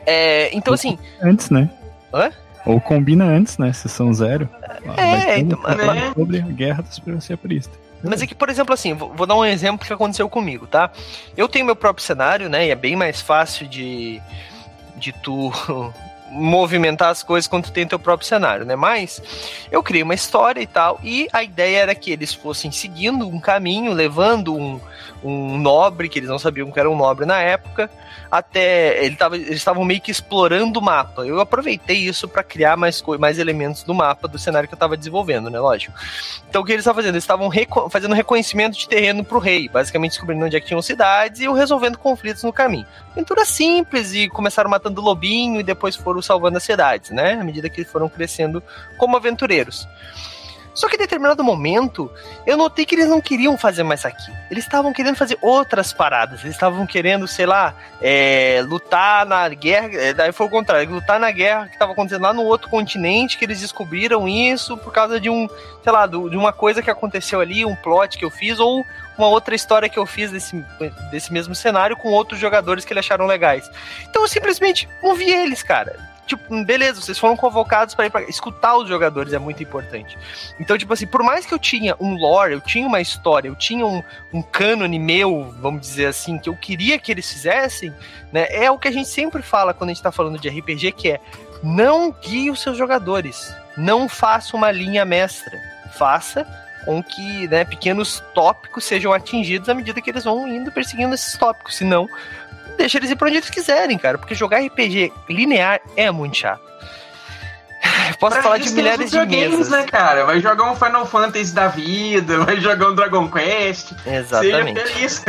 [0.05, 0.99] é, então assim.
[1.19, 1.67] Antes, né?
[2.13, 2.31] Hã?
[2.63, 3.73] Ou combina antes, né?
[3.73, 4.47] Sessão zero.
[4.95, 5.59] É, então.
[5.63, 7.75] Mas, sobre a guerra da supremacia purista.
[8.03, 10.91] Mas é que, por exemplo, assim, vou, dar um exemplo que aconteceu comigo, tá?
[11.35, 12.67] Eu tenho meu próprio cenário, né?
[12.67, 14.21] E é bem mais fácil de,
[14.95, 15.51] de tu
[16.29, 18.75] movimentar as coisas quando tu tem teu próprio cenário, né?
[18.75, 19.21] Mas
[19.71, 23.39] eu criei uma história e tal, e a ideia era que eles fossem seguindo um
[23.39, 24.79] caminho, levando um,
[25.23, 27.89] um nobre, que eles não sabiam que era um nobre na época,
[28.29, 31.25] até ele tava, eles estavam meio que explorando o mapa.
[31.25, 34.97] Eu aproveitei isso para criar mais, mais elementos do mapa do cenário que eu estava
[34.97, 35.59] desenvolvendo, né?
[35.59, 35.93] Lógico.
[36.49, 37.15] Então o que eles estavam fazendo?
[37.15, 40.81] Eles estavam reco fazendo reconhecimento de terreno pro rei, basicamente descobrindo onde é que tinham
[40.81, 42.85] cidades e resolvendo conflitos no caminho.
[43.11, 47.33] Aventura simples e começaram matando lobinho e depois foram salvando as cidades, né?
[47.33, 48.61] À medida que eles foram crescendo
[48.97, 49.87] como aventureiros.
[50.77, 52.11] Só que em determinado momento,
[52.45, 54.31] eu notei que eles não queriam fazer mais aqui.
[54.51, 56.41] Eles estavam querendo fazer outras paradas.
[56.41, 59.89] Eles estavam querendo, sei lá, é, lutar na guerra.
[59.93, 63.39] É, daí foi o contrário, lutar na guerra que estava acontecendo lá no outro continente,
[63.39, 65.49] que eles descobriram isso por causa de um,
[65.83, 68.85] sei lá, do, de uma coisa que aconteceu ali, um plot que eu fiz, ou
[69.17, 70.63] uma outra história que eu fiz desse,
[71.09, 73.67] desse mesmo cenário com outros jogadores que eles acharam legais.
[74.07, 78.21] Então eu simplesmente não vi eles, cara tipo, beleza, vocês foram convocados para ir pra
[78.23, 80.17] escutar os jogadores é muito importante.
[80.59, 83.55] Então, tipo assim, por mais que eu tinha um lore, eu tinha uma história, eu
[83.55, 87.93] tinha um, um cânone meu, vamos dizer assim, que eu queria que eles fizessem,
[88.31, 88.47] né?
[88.49, 91.09] É o que a gente sempre fala quando a gente tá falando de RPG, que
[91.11, 91.21] é
[91.63, 93.53] não guie os seus jogadores.
[93.75, 95.57] Não faça uma linha mestra.
[95.93, 96.45] Faça
[96.85, 101.37] com que né, pequenos tópicos sejam atingidos à medida que eles vão indo perseguindo esses
[101.37, 101.75] tópicos.
[101.75, 102.09] Senão,
[102.77, 104.17] deixa eles ir pra onde eles quiserem, cara.
[104.17, 106.61] Porque jogar RPG linear é muito chato.
[108.19, 109.69] Posso pra falar de milhares de mesas.
[109.69, 110.25] né, cara?
[110.25, 113.91] Vai jogar um Final Fantasy da vida, vai jogar um Dragon Quest.
[114.05, 114.79] Exatamente.
[114.79, 115.25] Seja feliz.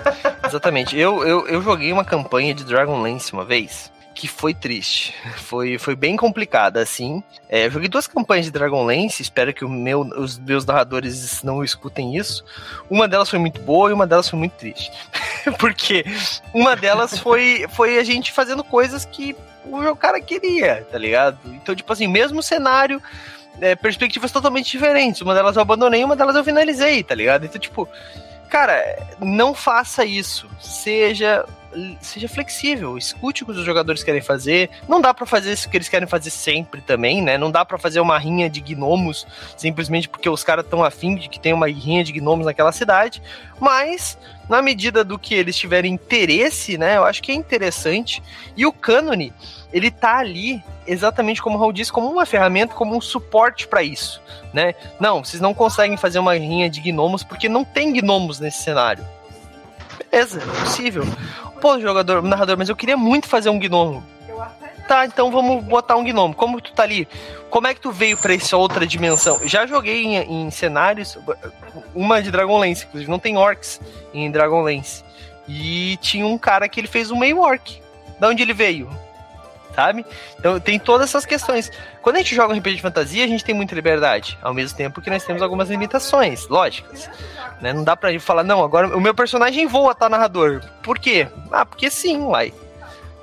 [0.46, 0.98] Exatamente.
[0.98, 5.14] Eu, eu, eu joguei uma campanha de Dragonlance uma vez que foi triste.
[5.42, 7.22] Foi, foi bem complicada, assim.
[7.48, 12.42] É, joguei duas campanhas de Dragonlance, espero que meu, os meus narradores não escutem isso.
[12.88, 14.90] Uma delas foi muito boa e uma delas foi muito triste.
[15.58, 16.04] Porque
[16.54, 21.38] uma delas foi, foi a gente fazendo coisas que o cara queria, tá ligado?
[21.46, 23.02] Então, tipo assim, mesmo cenário,
[23.60, 25.20] é, perspectivas totalmente diferentes.
[25.20, 27.44] Uma delas eu abandonei, uma delas eu finalizei, tá ligado?
[27.44, 27.88] Então, tipo,
[28.48, 30.48] cara, não faça isso.
[30.60, 31.44] Seja
[32.00, 34.70] seja flexível, escute o que os jogadores querem fazer.
[34.88, 37.38] Não dá para fazer isso que eles querem fazer sempre também, né?
[37.38, 41.28] Não dá para fazer uma rinha de gnomos simplesmente porque os caras estão afim de
[41.28, 43.22] que tem uma rinha de gnomos naquela cidade,
[43.60, 46.96] mas na medida do que eles tiverem interesse, né?
[46.96, 48.22] Eu acho que é interessante.
[48.56, 49.32] E o cânone,
[49.72, 53.82] ele tá ali exatamente como o Raul disse, como uma ferramenta, como um suporte para
[53.82, 54.20] isso,
[54.52, 54.74] né?
[55.00, 59.04] Não, vocês não conseguem fazer uma rinha de gnomos porque não tem gnomos nesse cenário.
[60.10, 61.04] Beleza, é possível
[61.62, 64.02] pô, jogador, narrador, mas eu queria muito fazer um gnomo.
[64.88, 66.34] Tá, então vamos botar um gnomo.
[66.34, 67.06] Como tu tá ali?
[67.48, 69.38] Como é que tu veio para essa outra dimensão?
[69.46, 71.16] Já joguei em, em, cenários,
[71.94, 73.80] uma de Dragonlance, inclusive não tem orcs
[74.12, 75.04] em Dragonlance.
[75.46, 77.80] E tinha um cara que ele fez um meio orc.
[78.18, 78.90] Da onde ele veio?
[79.74, 80.04] Sabe?
[80.38, 81.70] Então tem todas essas questões.
[82.02, 84.76] Quando a gente joga um RPG de fantasia, a gente tem muita liberdade, ao mesmo
[84.76, 87.08] tempo que nós temos algumas limitações, lógicas.
[87.60, 87.72] Né?
[87.72, 90.60] Não dá pra gente falar, não, agora o meu personagem voa, tá, narrador.
[90.82, 91.26] Por quê?
[91.50, 92.52] Ah, porque sim, uai.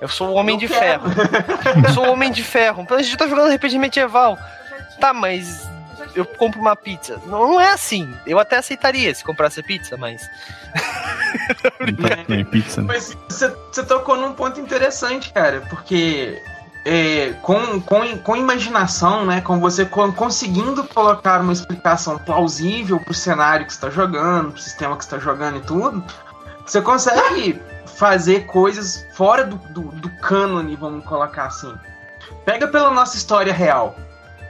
[0.01, 1.09] Eu sou o Homem eu de quero.
[1.09, 1.83] Ferro.
[1.85, 2.81] eu sou o Homem de Ferro.
[2.81, 4.37] Então a gente tá jogando RPG medieval.
[4.99, 5.67] Tá, mas
[6.15, 7.19] eu compro uma pizza.
[7.25, 8.13] Não, não é assim.
[8.25, 10.21] Eu até aceitaria se comprasse pizza, mas.
[12.29, 12.87] é, pizza, né?
[12.87, 16.41] Mas você, tocou num ponto interessante, cara, porque
[16.85, 23.13] é, com, com, com imaginação, né, com você com, conseguindo colocar uma explicação plausível pro
[23.13, 26.03] cenário que você está jogando, pro sistema que você está jogando e tudo,
[26.65, 27.61] você consegue
[27.97, 31.73] fazer coisas fora do, do, do cânone, vamos colocar assim.
[32.45, 33.95] Pega pela nossa história real.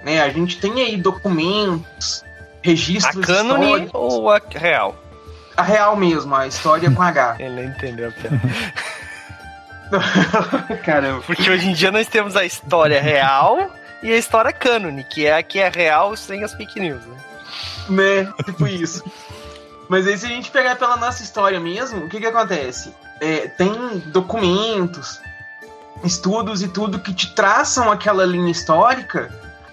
[0.04, 0.22] Né?
[0.22, 2.24] A gente tem aí documentos,
[2.62, 3.24] registros.
[3.24, 4.96] A cânone ou a real?
[5.56, 7.36] A real mesmo, a história com H.
[7.40, 8.42] Ele entendeu a piada.
[10.86, 11.22] Caramba.
[11.22, 13.72] Porque hoje em dia nós temos a história real
[14.04, 17.18] e a história cânone, que é a que é real sem as fake news, né?
[17.90, 19.04] Né, tipo isso.
[19.90, 22.94] Mas aí se a gente pegar pela nossa história mesmo, o que que acontece?
[23.20, 23.74] É, tem
[24.06, 25.20] documentos,
[26.04, 29.32] estudos e tudo que te traçam aquela linha histórica,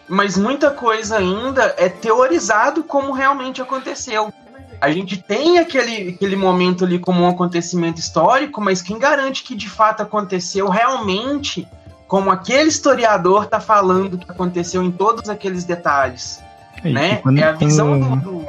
[0.09, 4.33] mas muita coisa ainda é teorizado como realmente aconteceu.
[4.81, 9.55] A gente tem aquele, aquele momento ali como um acontecimento histórico, mas quem garante que
[9.55, 11.67] de fato aconteceu realmente
[12.07, 16.43] como aquele historiador está falando que aconteceu em todos aqueles detalhes?
[16.85, 17.17] É, né?
[17.17, 18.47] Quando, é a visão quando, do,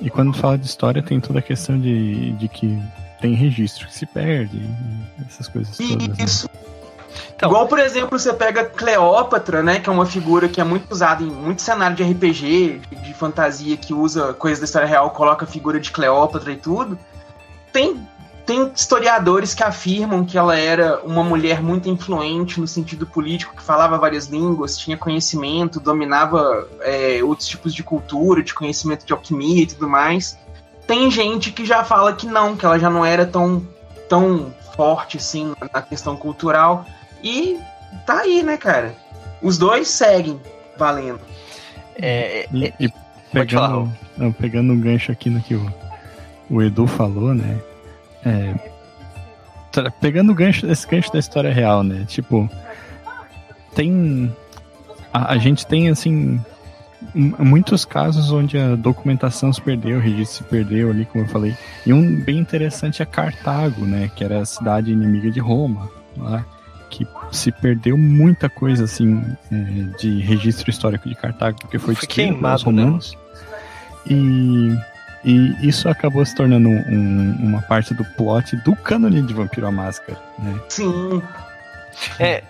[0.00, 2.80] E quando fala de história, tem toda a questão de, de que
[3.20, 4.62] tem registro que se perde,
[5.26, 6.08] essas coisas todas.
[6.08, 6.24] Né?
[6.24, 6.48] Isso.
[6.52, 6.68] Né?
[7.34, 9.80] Então, Igual, por exemplo, você pega Cleópatra, né?
[9.80, 13.76] Que é uma figura que é muito usada em muito cenário de RPG, de, fantasia,
[13.76, 16.98] que usa coisas da história real, coloca a figura de Cleópatra e tudo.
[17.72, 18.06] Tem
[18.48, 23.62] tem historiadores que afirmam que ela era uma mulher muito influente no sentido político, que
[23.62, 29.64] falava várias línguas, tinha conhecimento, dominava é, outros tipos de cultura, de conhecimento de alquimia
[29.64, 30.38] e tudo mais.
[30.86, 33.68] Tem gente que já fala que não, que ela já não era tão,
[34.08, 36.86] tão forte assim na questão cultural.
[37.22, 37.58] E
[38.06, 38.94] tá aí, né, cara?
[39.42, 40.40] Os dois seguem
[40.76, 41.20] valendo.
[41.96, 42.92] É, E, é, e
[43.32, 45.74] Pode falar, pegando, não, pegando um gancho aqui no que o,
[46.48, 47.60] o Edu falou, né?
[48.24, 48.54] É,
[50.00, 52.04] pegando o gancho, esse gancho da história real, né?
[52.06, 52.48] Tipo,
[53.74, 54.34] tem.
[55.12, 56.40] A, a gente tem, assim.
[57.14, 61.56] Muitos casos onde a documentação se perdeu, o registro se perdeu ali, como eu falei.
[61.86, 64.10] E um bem interessante é Cartago, né?
[64.16, 66.44] Que era a cidade inimiga de Roma, lá,
[66.90, 69.22] que se perdeu muita coisa, assim,
[69.52, 69.54] é,
[69.98, 72.82] de registro histórico de Cartago, porque foi Foi destruído pelos queimado, né?
[72.82, 73.16] romanos.
[74.06, 74.78] E,
[75.24, 79.72] e isso acabou se tornando um- uma parte do plot do cânone de Vampiro à
[79.72, 80.58] Máscara, né?
[80.68, 81.22] Sim,
[82.20, 82.42] É,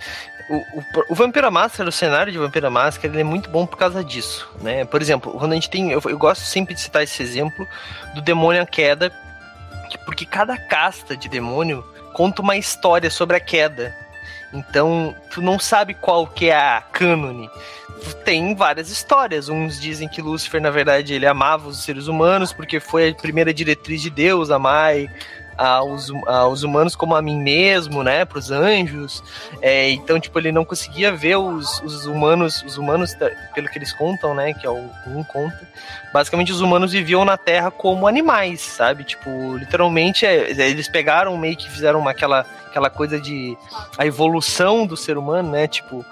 [0.51, 3.49] o, o, o Vampiro à Máscara, o cenário de Vampiro à Máscara, ele é muito
[3.51, 4.85] bom por causa disso, né?
[4.85, 5.91] Por exemplo, quando a gente tem...
[5.91, 7.67] Eu, eu gosto sempre de citar esse exemplo
[8.15, 9.11] do Demônio à Queda,
[9.91, 13.95] que- porque cada casta de demônio conta uma história sobre a queda.
[14.53, 17.51] Então, tu não sabe qual que é a cânone.
[18.25, 19.49] Tem várias histórias.
[19.49, 23.53] Uns dizem que Lúcifer, na verdade, ele amava os seres humanos porque foi a primeira
[23.53, 24.95] diretriz de Deus, amar
[25.59, 28.25] aos, aos humanos como a mim mesmo, né?
[28.25, 29.23] Para os anjos.
[29.61, 33.15] É, então, tipo, ele não conseguia ver os, os humanos, os humanos,
[33.55, 34.55] pelo que eles contam, né?
[34.55, 35.69] Que é o um conta.
[36.13, 39.03] Basicamente, os humanos viviam na Terra como animais, sabe?
[39.03, 43.59] Tipo, literalmente, é, eles pegaram meio que fizeram uma, aquela, aquela coisa de
[43.99, 45.67] a evolução do ser humano, né?
[45.67, 46.05] Tipo,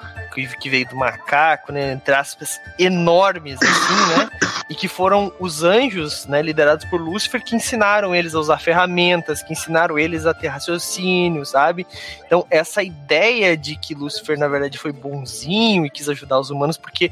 [0.45, 1.93] que, veio do macaco, né?
[1.93, 4.29] Entre aspas, enormes, assim, né?
[4.69, 6.43] E que foram os anjos, né?
[6.43, 11.47] Liderados por Lúcifer, que ensinaram eles a usar ferramentas, que ensinaram eles a ter raciocínio,
[11.47, 11.87] sabe?
[12.27, 16.77] Então, essa ideia de que Lúcifer, na verdade, foi bonzinho e quis ajudar os humanos,
[16.77, 17.11] porque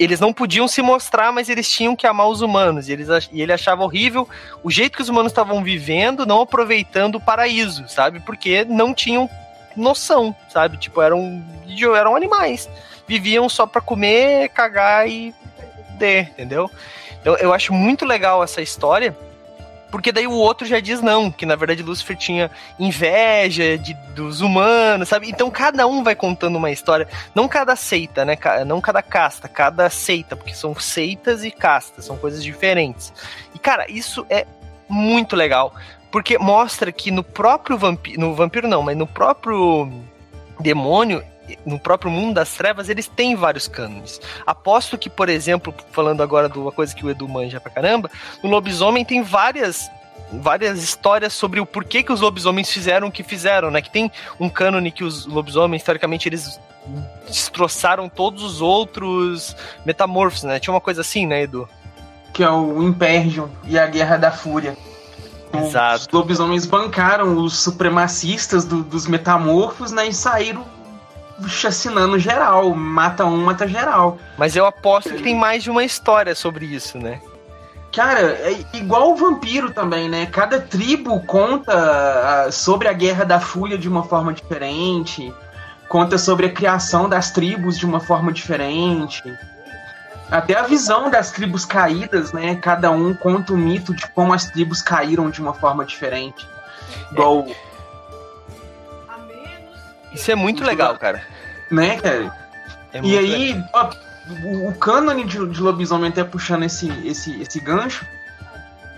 [0.00, 2.88] eles não podiam se mostrar, mas eles tinham que amar os humanos.
[2.88, 4.26] E, eles, e ele achava horrível
[4.62, 8.18] o jeito que os humanos estavam vivendo, não aproveitando o paraíso, sabe?
[8.20, 9.28] Porque não tinham
[9.76, 10.76] noção, sabe?
[10.76, 11.42] Tipo, eram,
[11.96, 12.68] eram animais.
[13.06, 15.34] Viviam só pra comer, cagar e
[15.98, 16.70] der, entendeu?
[17.20, 19.16] Então, eu acho muito legal essa história.
[19.90, 24.40] Porque daí o outro já diz não, que na verdade Lúcifer tinha inveja de, dos
[24.40, 25.28] humanos, sabe?
[25.28, 28.38] Então cada um vai contando uma história, não cada seita, né?
[28.64, 33.12] Não cada casta, cada seita, porque são seitas e castas, são coisas diferentes.
[33.52, 34.46] E cara, isso é
[34.88, 35.74] muito legal,
[36.10, 39.90] porque mostra que no próprio vampiro, no vampiro não, mas no próprio
[40.58, 41.22] demônio,
[41.64, 44.20] no próprio mundo das trevas, eles têm vários cânones.
[44.46, 48.10] Aposto que, por exemplo, falando agora de uma coisa que o Edu manja pra caramba,
[48.42, 49.90] no lobisomem tem várias
[50.32, 53.82] várias histórias sobre o porquê que os lobisomens fizeram o que fizeram, né?
[53.82, 56.60] Que tem um cânone que os lobisomens, historicamente, eles
[57.26, 60.60] destroçaram todos os outros metamorfos, né?
[60.60, 61.68] Tinha uma coisa assim, né, Edu?
[62.32, 64.76] que é o Impergion e a Guerra da Fúria.
[65.52, 65.96] Exato.
[66.02, 70.08] Os lobisomens bancaram os supremacistas do- dos metamorfos, né?
[70.08, 70.64] E saíram
[71.48, 72.74] chacinando geral.
[72.74, 74.18] Mata um, mata geral.
[74.38, 77.20] Mas eu aposto que tem mais de uma história sobre isso, né?
[77.92, 80.26] Cara, é igual o vampiro também, né?
[80.26, 81.72] Cada tribo conta
[82.46, 85.34] ah, sobre a Guerra da Fúria de uma forma diferente.
[85.88, 89.20] Conta sobre a criação das tribos de uma forma diferente.
[90.30, 92.54] Até a visão das tribos caídas, né?
[92.56, 96.48] Cada um conta o mito de como as tribos caíram de uma forma diferente.
[97.10, 97.46] Igual,
[100.12, 101.22] Isso é muito legal, cara.
[101.70, 102.32] né, cara?
[102.92, 103.68] É E aí, legal.
[103.74, 103.90] ó,
[104.44, 108.04] o, o cânone de, de lobisomem, até puxando esse, esse, esse gancho,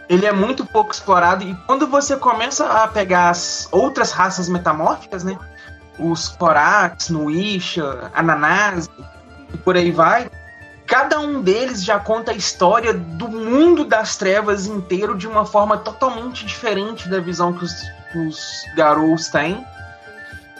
[0.08, 1.44] ele é muito pouco explorado.
[1.44, 5.38] E quando você começa a pegar as outras raças metamórficas, né?
[5.98, 8.88] Os Korax, Nuisha, Ananase,
[9.52, 10.30] e por aí vai.
[10.86, 15.76] Cada um deles já conta a história do mundo das trevas inteiro de uma forma
[15.78, 17.72] totalmente diferente da visão que os,
[18.14, 19.64] os Garous têm.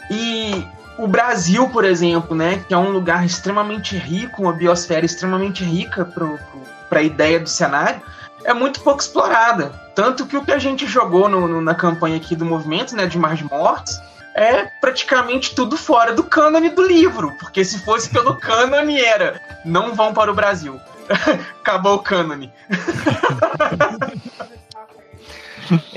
[0.09, 0.65] E
[0.97, 6.05] o Brasil, por exemplo, né, que é um lugar extremamente rico, uma biosfera extremamente rica
[6.89, 8.01] para a ideia do cenário,
[8.43, 9.71] é muito pouco explorada.
[9.95, 13.05] Tanto que o que a gente jogou no- no- na campanha aqui do movimento, né,
[13.05, 13.99] de Mar de Mortes,
[14.35, 19.93] é praticamente tudo fora do cânone do livro, porque se fosse pelo cânone era não
[19.93, 20.79] vão para o Brasil.
[21.61, 22.51] Acabou o cânone.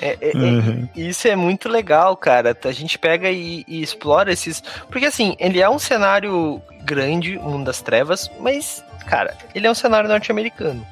[0.01, 0.89] É, é- é- Uhum.
[0.95, 2.57] isso é muito legal, cara.
[2.65, 4.63] A gente pega e, e explora esses.
[4.89, 9.71] Porque assim, ele é um cenário grande, o mundo das trevas, mas, cara, ele é
[9.71, 10.87] um cenário norte-americano.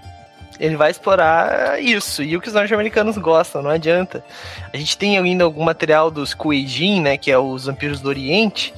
[0.59, 4.24] Ele vai explorar isso, e o que os norte-americanos gostam, não adianta.
[4.72, 8.72] A gente tem ainda algum material dos Kueijin, né, que é os vampiros do Oriente,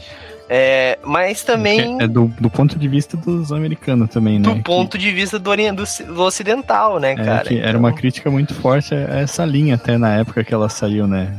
[0.49, 2.01] é, mas também.
[2.01, 4.49] É, é do, do, ponto de vista dos americanos também, né?
[4.49, 7.49] Do ponto que, de vista do, do, do, ocidental, né, é, cara?
[7.49, 7.69] Que então...
[7.69, 11.35] Era uma crítica muito forte a essa linha, até na época que ela saiu, né?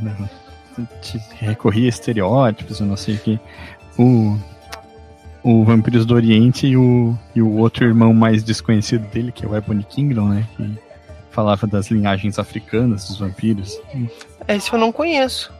[1.40, 3.40] Recorria a estereótipos, eu não sei o que.
[3.98, 4.38] O,
[5.42, 9.48] o Vampiros do Oriente e o, e o outro irmão mais desconhecido dele, que é
[9.48, 10.46] o Ebony Kingdom, né?
[10.56, 10.78] Que
[11.30, 13.78] falava das linhagens africanas dos vampiros.
[14.48, 15.52] Esse eu não conheço.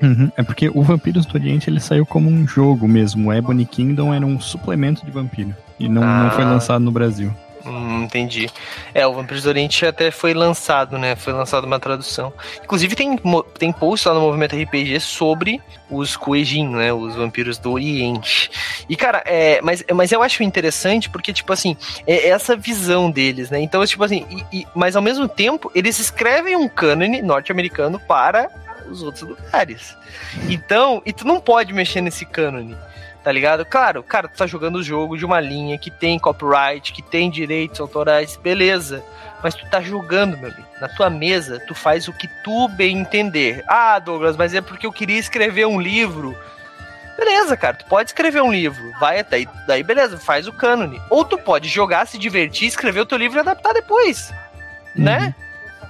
[0.00, 0.30] Uhum.
[0.36, 3.28] É porque o Vampiros do Oriente ele saiu como um jogo mesmo.
[3.28, 5.54] O Ebony Kingdom era um suplemento de vampiro.
[5.80, 6.24] E não, ah.
[6.24, 6.50] não foi ah.
[6.50, 7.34] lançado no Brasil.
[7.66, 8.50] Hum, entendi.
[8.92, 11.16] É, o Vampiros do Oriente até foi lançado, né?
[11.16, 12.32] Foi lançado uma tradução.
[12.62, 13.18] Inclusive tem,
[13.58, 16.92] tem post lá no Movimento RPG sobre os Kuejin, né?
[16.92, 18.50] Os vampiros do Oriente.
[18.88, 23.50] E, cara, é, mas, mas eu acho interessante porque, tipo assim, é essa visão deles,
[23.50, 23.60] né?
[23.60, 28.50] Então, tipo assim, e, e, mas ao mesmo tempo, eles escrevem um cânone norte-americano para
[28.90, 29.96] os outros lugares.
[30.48, 32.76] Então, e tu não pode mexer nesse cânone,
[33.24, 33.64] tá ligado?
[33.64, 37.30] Claro, cara, tu tá jogando o jogo de uma linha que tem copyright, que tem
[37.30, 39.02] direitos autorais, beleza.
[39.42, 40.68] Mas tu tá jogando, meu amigo.
[40.78, 43.64] Na tua mesa, tu faz o que tu bem entender.
[43.66, 46.36] Ah, Douglas, mas é porque eu queria escrever um livro.
[47.16, 51.00] Beleza, cara, tu pode escrever um livro, vai até aí, daí beleza, faz o cânone.
[51.08, 54.34] Ou tu pode jogar, se divertir, escrever o teu livro e adaptar depois,
[54.94, 55.16] né?
[55.16, 55.24] uhum.
[55.24, 55.34] né?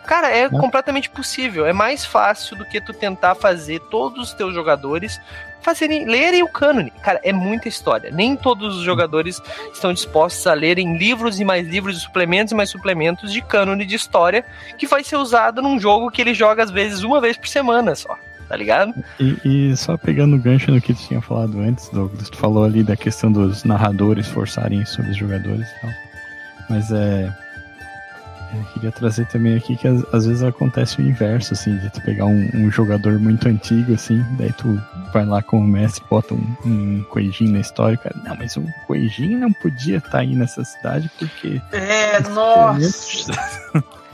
[0.06, 0.60] Cara, é né?
[0.60, 1.66] completamente possível.
[1.66, 5.18] É mais fácil do que tu tentar fazer todos os teus jogadores
[5.62, 6.92] fazerem, lerem o cânone.
[7.04, 8.10] Cara, é muita história.
[8.10, 12.70] Nem todos os jogadores estão dispostos a lerem livros e mais livros, suplementos e mais
[12.70, 14.42] suplementos de cânone de história
[14.78, 17.94] que vai ser usado num jogo que ele joga às vezes uma vez por semana
[17.94, 18.16] só.
[18.48, 18.94] Tá ligado?
[19.20, 22.64] E, e só pegando o gancho no que tu tinha falado antes, Douglas, tu falou
[22.64, 25.90] ali da questão dos narradores forçarem sobre os jogadores e tal.
[26.70, 27.30] Mas é
[28.58, 32.26] eu queria trazer também aqui que às, vezes acontece o inverso, assim, de tu pegar
[32.26, 34.80] um, um, jogador muito antigo, assim, daí tu
[35.12, 38.64] vai lá com o mestre, bota um, um Coejin na história, cara, não, mas o
[38.86, 41.60] Coejin não podia estar tá aí nessa cidade porque...
[41.72, 43.32] É, nossa!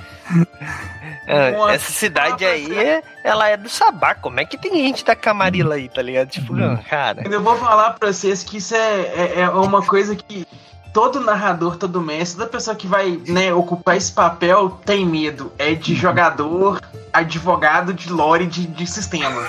[1.27, 4.15] É, essa cidade aí, ela é do Sabá.
[4.15, 6.29] Como é que tem gente da Camarilla aí, tá ligado?
[6.29, 6.77] Tipo, uhum.
[6.89, 7.23] cara.
[7.29, 10.47] Eu vou falar pra vocês que isso é, é, é uma coisa que
[10.93, 15.53] todo narrador, todo mestre, toda pessoa que vai né, ocupar esse papel tem medo.
[15.59, 16.81] É de jogador,
[17.13, 19.43] advogado de lore de, de sistema.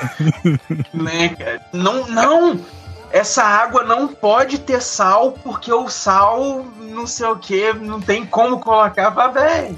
[0.94, 1.62] né, cara?
[1.74, 2.60] Não, não!
[3.12, 8.26] Essa água não pode ter sal, porque o sal, não sei o que, não tem
[8.26, 9.78] como colocar pra bem.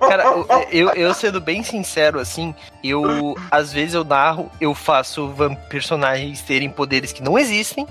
[0.00, 0.24] Cara,
[0.70, 5.34] eu, eu sendo bem sincero, assim, eu às vezes eu narro, eu faço
[5.68, 7.86] personagens terem poderes que não existem,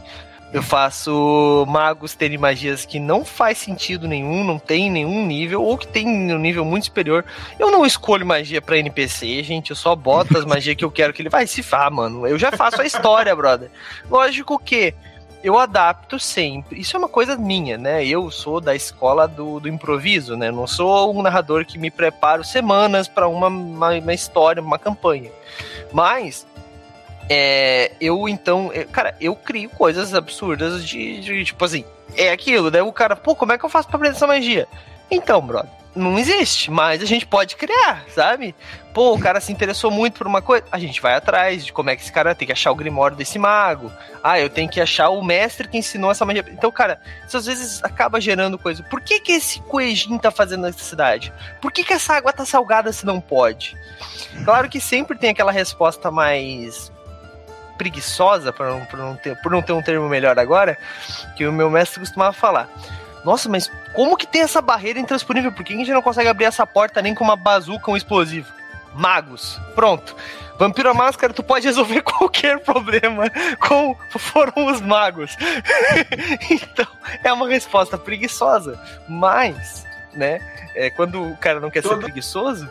[0.55, 5.77] eu faço magos terem magias que não faz sentido nenhum, não tem nenhum nível, ou
[5.77, 7.25] que tem um nível muito superior.
[7.59, 9.71] Eu não escolho magia pra NPC, gente.
[9.71, 12.25] Eu só boto as magias que eu quero que ele vai se far, mano.
[12.25, 13.69] Eu já faço a história, brother.
[14.09, 14.93] Lógico que
[15.43, 16.79] eu adapto sempre.
[16.79, 18.05] Isso é uma coisa minha, né?
[18.05, 20.51] Eu sou da escola do, do improviso, né?
[20.51, 25.31] Não sou um narrador que me preparo semanas para uma, uma, uma história, uma campanha.
[25.91, 26.47] Mas
[27.29, 31.83] é, eu então, cara, eu crio coisas absurdas de, de, tipo assim,
[32.15, 34.67] é aquilo, daí o cara, pô, como é que eu faço pra aprender essa magia?
[35.09, 38.53] Então, brother, não existe, mas a gente pode criar, sabe?
[38.93, 41.89] Pô, o cara se interessou muito por uma coisa, a gente vai atrás de como
[41.89, 43.91] é que esse cara tem que achar o grimório desse mago.
[44.23, 46.45] Ah, eu tenho que achar o mestre que ensinou essa magia.
[46.49, 48.83] Então, cara, isso às vezes acaba gerando coisa.
[48.83, 51.33] Por que que esse coejinho tá fazendo nessa cidade?
[51.61, 53.77] Por que que essa água tá salgada se não pode?
[54.43, 56.91] Claro que sempre tem aquela resposta mais
[57.77, 60.77] preguiçosa, por não, por, não ter, por não ter um termo melhor agora,
[61.35, 62.69] que o meu mestre costumava falar.
[63.23, 65.51] Nossa, mas como que tem essa barreira intransponível?
[65.51, 68.53] Por que a gente não consegue abrir essa porta nem com uma bazuca, um explosivo?
[68.93, 69.59] Magos.
[69.73, 70.15] Pronto.
[70.57, 75.35] Vampiro a Máscara, tu pode resolver qualquer problema com foram os magos.
[76.49, 76.87] então,
[77.23, 78.79] é uma resposta preguiçosa.
[79.09, 80.39] Mas, né,
[80.75, 81.95] é, quando o cara não quer Todo...
[81.95, 82.69] ser preguiçoso,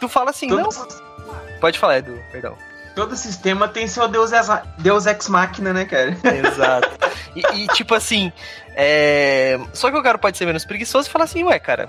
[0.00, 0.62] tu fala assim, Todo...
[0.62, 1.60] não.
[1.60, 2.56] Pode falar, Edu, perdão
[2.94, 4.30] todo sistema tem seu Deus,
[4.78, 6.16] Deus ex máquina, né, cara?
[6.24, 6.90] Exato.
[7.32, 8.32] E, e tipo assim,
[8.74, 9.56] é...
[9.72, 11.88] só que o cara pode ser menos preguiçoso e falar assim, ué, cara,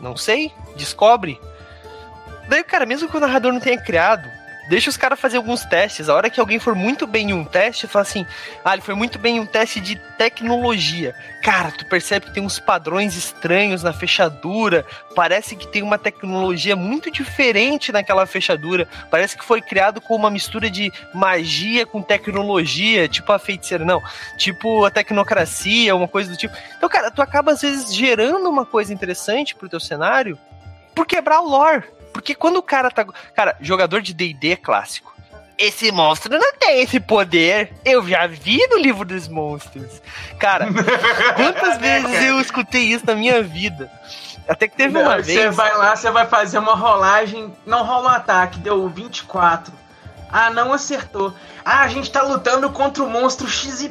[0.00, 1.40] não sei, descobre.
[2.48, 4.28] Daí, cara, mesmo que o narrador não tenha criado,
[4.70, 6.08] Deixa os caras fazer alguns testes.
[6.08, 8.24] A hora que alguém for muito bem em um teste, fala assim:
[8.64, 11.12] ah, ele foi muito bem em um teste de tecnologia.
[11.42, 14.86] Cara, tu percebe que tem uns padrões estranhos na fechadura.
[15.16, 18.86] Parece que tem uma tecnologia muito diferente naquela fechadura.
[19.10, 24.00] Parece que foi criado com uma mistura de magia com tecnologia, tipo a feiticeira, não.
[24.38, 26.56] Tipo a tecnocracia, uma coisa do tipo.
[26.76, 30.38] Então, cara, tu acaba às vezes gerando uma coisa interessante pro teu cenário
[30.94, 31.82] por quebrar o lore.
[32.12, 33.04] Porque quando o cara tá.
[33.34, 35.10] Cara, jogador de DD clássico.
[35.56, 37.70] Esse monstro não tem esse poder.
[37.84, 40.00] Eu já vi no livro dos monstros.
[40.38, 40.66] Cara,
[41.36, 43.90] quantas vezes eu escutei isso na minha vida?
[44.48, 45.38] Até que teve uma Não, vez.
[45.38, 47.54] Você vai lá, você vai fazer uma rolagem.
[47.66, 49.72] Não rola um ataque, deu 24.
[50.32, 51.34] Ah, não acertou.
[51.64, 53.90] Ah, a gente tá lutando contra o monstro XYZ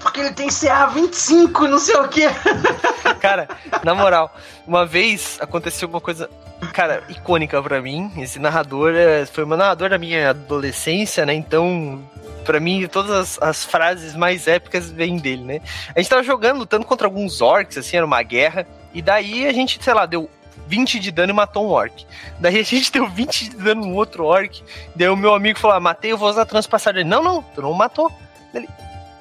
[0.00, 2.26] porque ele tem CA 25, não sei o que.
[3.20, 3.48] Cara,
[3.82, 4.34] na moral,
[4.66, 6.30] uma vez aconteceu uma coisa,
[6.72, 8.12] cara, icônica pra mim.
[8.18, 11.34] Esse narrador é, foi uma narrador da minha adolescência, né?
[11.34, 12.02] Então,
[12.44, 15.60] pra mim, todas as, as frases mais épicas vêm dele, né?
[15.94, 18.66] A gente tava jogando, lutando contra alguns orcs, assim, era uma guerra.
[18.92, 20.30] E daí a gente, sei lá, deu
[20.66, 22.06] 20 de dano e matou um orc.
[22.38, 24.62] Daí a gente deu 20 de dano no outro orc.
[24.94, 27.00] Daí o meu amigo falou: ah, matei, eu vou usar transpassagem.
[27.00, 28.10] Ele, não, não, tu não matou.
[28.52, 28.68] Ele,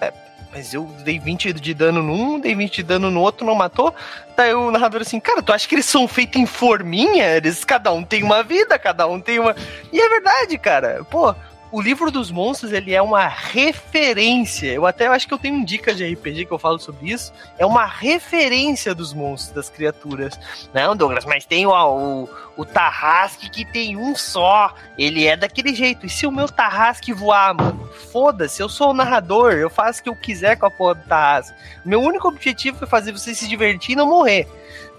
[0.01, 0.13] é,
[0.51, 3.93] mas eu dei 20 de dano num, dei 20 de dano no outro, não matou.
[4.36, 7.36] Daí o narrador assim, cara, tu acha que eles são feitos em forminha?
[7.36, 9.55] Eles, cada um tem uma vida, cada um tem uma.
[9.91, 11.03] E é verdade, cara.
[11.09, 11.36] Pô,
[11.74, 14.67] o livro dos monstros, ele é uma referência.
[14.67, 17.34] Eu até acho que eu tenho um dica de RPG que eu falo sobre isso.
[17.57, 20.39] É uma referência dos monstros, das criaturas.
[20.71, 24.71] Não, Douglas, mas tem o, o, Tarrasque que tem um só.
[24.99, 26.05] Ele é daquele jeito.
[26.05, 27.89] E se o meu Tarrasque voar, mano?
[28.11, 29.53] Foda-se, eu sou o narrador.
[29.53, 31.57] Eu faço o que eu quiser com a porra do Tarrasque.
[31.84, 34.47] Meu único objetivo é fazer você se divertir e não morrer.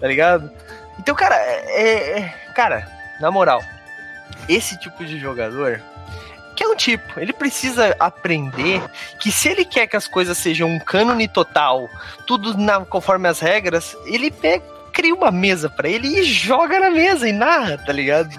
[0.01, 0.51] Tá ligado?
[0.99, 2.21] Então, cara, é, é,
[2.53, 2.85] cara,
[3.21, 3.63] na moral,
[4.49, 5.81] esse tipo de jogador
[6.55, 8.81] que é um tipo, ele precisa aprender
[9.19, 11.89] que se ele quer que as coisas sejam um cânone total,
[12.25, 16.89] tudo na, conforme as regras, ele pega, cria uma mesa para ele e joga na
[16.89, 18.35] mesa e narra, tá ligado?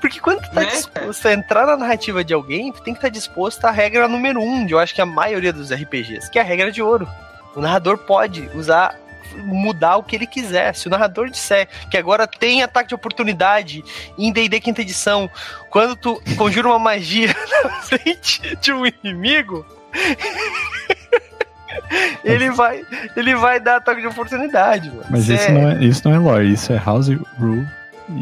[0.00, 2.98] Porque quando tu tá Né, disposto a entrar na narrativa de alguém, tu tem que
[2.98, 6.38] estar disposto à regra número um, de eu acho que a maioria dos RPGs, que
[6.38, 7.08] é a regra de ouro.
[7.56, 8.94] O narrador pode usar
[9.36, 10.74] mudar o que ele quiser.
[10.74, 13.84] Se o narrador disser que agora tem ataque de oportunidade
[14.16, 15.30] em D&D quinta edição,
[15.70, 17.28] quando tu conjura uma magia
[17.64, 19.64] na frente de um inimigo,
[22.24, 22.82] ele vai,
[23.16, 25.04] ele vai dar ataque de oportunidade, mano.
[25.10, 27.08] Mas isso, não é, isso não é lore, isso é house
[27.38, 27.66] rule.
[28.08, 28.12] E,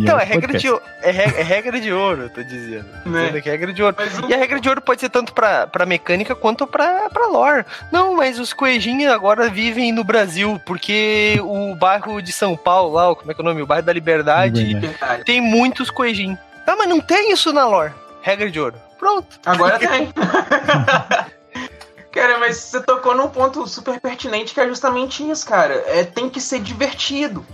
[0.00, 0.66] e Então, um é regra, de,
[1.02, 2.86] é, re- é regra de ouro, eu tô dizendo.
[3.06, 3.28] Né?
[3.36, 3.94] É regra de ouro.
[3.98, 7.26] Mas E a regra de ouro pode ser tanto pra, pra mecânica quanto pra, pra
[7.28, 7.64] lore.
[7.92, 13.14] Não, mas os coejinhos agora vivem no Brasil, porque o bairro de São Paulo, lá,
[13.14, 13.62] como é que é o nome?
[13.62, 15.24] O bairro da Liberdade, Liberdade.
[15.24, 16.38] Tem muitos coejinhos.
[16.66, 17.92] Ah, mas não tem isso na lore.
[18.22, 18.74] Regra de ouro.
[18.98, 19.38] Pronto.
[19.46, 20.12] Agora tem.
[22.12, 25.74] Cara, mas você tocou num ponto super pertinente que é justamente isso, cara.
[25.86, 27.46] É, tem que ser divertido.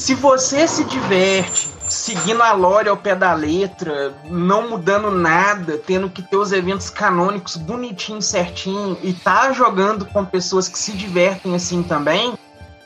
[0.00, 6.08] Se você se diverte seguindo a lore ao pé da letra, não mudando nada, tendo
[6.08, 11.54] que ter os eventos canônicos bonitinho, certinho, e tá jogando com pessoas que se divertem
[11.54, 12.32] assim também,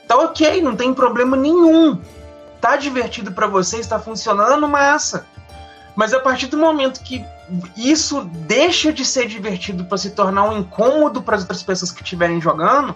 [0.08, 2.00] tá ok, não tem problema nenhum.
[2.60, 5.24] Tá divertido pra você, está funcionando, massa.
[5.94, 7.24] Mas a partir do momento que
[7.76, 12.02] isso deixa de ser divertido para se tornar um incômodo para as outras pessoas que
[12.02, 12.92] estiverem jogando,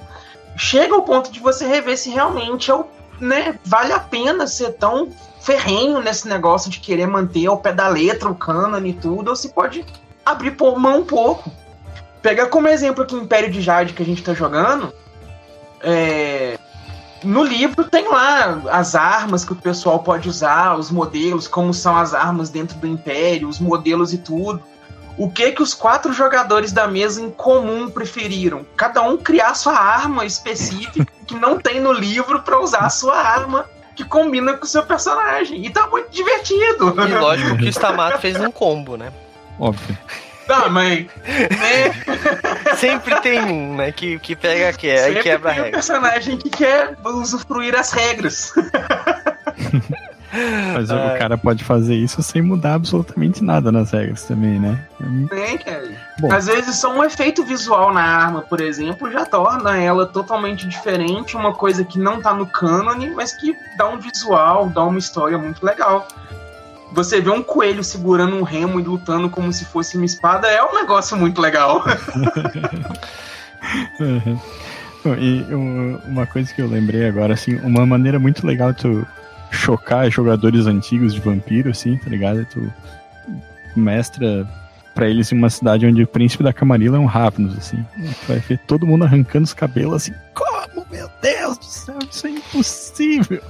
[0.56, 2.84] chega ao ponto de você rever se realmente é o,
[3.20, 5.10] né, vale a pena ser tão
[5.40, 9.36] ferrenho nesse negócio de querer manter ao pé da letra o cânone e tudo, ou
[9.36, 9.84] se pode
[10.24, 11.50] abrir mão um pouco.
[12.20, 14.92] Pegar como exemplo aqui Império de Jade que a gente tá jogando,
[15.80, 16.58] é,
[17.22, 21.96] no livro tem lá as armas que o pessoal pode usar, os modelos, como são
[21.96, 24.62] as armas dentro do Império, os modelos e tudo.
[25.18, 28.64] O que que os quatro jogadores da mesa em comum preferiram?
[28.76, 33.16] Cada um criar sua arma específica que não tem no livro pra usar a sua
[33.16, 35.66] arma que combina com o seu personagem.
[35.66, 36.94] E tá muito divertido.
[36.96, 39.12] E lógico que o Stamato fez um combo, né?
[39.58, 39.98] Óbvio.
[40.46, 41.06] Tá, mas.
[41.26, 41.92] Né?
[42.78, 43.92] Sempre tem um, né?
[43.92, 45.78] Que, que pega que é, e Sempre quebra a tem um regra.
[45.78, 48.52] personagem que quer usufruir as regras.
[50.74, 51.14] Mas É.
[51.14, 54.78] o cara pode fazer isso sem mudar absolutamente nada nas regras também, né?
[55.01, 55.89] Né, cara?
[56.20, 56.32] Bom.
[56.32, 61.36] Às vezes só um efeito visual na arma, por exemplo, já torna ela totalmente diferente,
[61.36, 65.39] uma coisa que não tá no cânone, mas que dá um visual, dá uma história
[65.39, 66.07] muito legal.
[66.93, 70.62] Você vê um coelho segurando um remo e lutando como se fosse uma espada, é
[70.62, 71.84] um negócio muito legal.
[74.01, 74.39] Uhum.
[75.18, 79.07] E um- uma coisa que eu lembrei agora, assim, uma maneira muito legal de tu
[79.51, 82.40] chocar jogadores antigos de vampiro, assim, tá ligado?
[82.40, 82.72] É Tu
[83.76, 84.46] mestra
[84.94, 87.84] pra eles em uma cidade onde o príncipe da Camarilla é um Ravnus, assim.
[87.94, 90.12] Tu vai ver todo mundo arrancando os cabelos assim.
[90.34, 93.42] Como, meu Deus do céu, isso é impossível.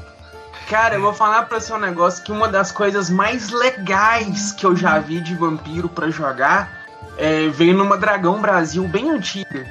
[0.68, 4.66] Cara, eu vou falar pra você um negócio que uma das coisas mais legais que
[4.66, 6.86] eu já vi de vampiro pra jogar
[7.16, 9.66] é, veio numa Dragão Brasil bem antiga.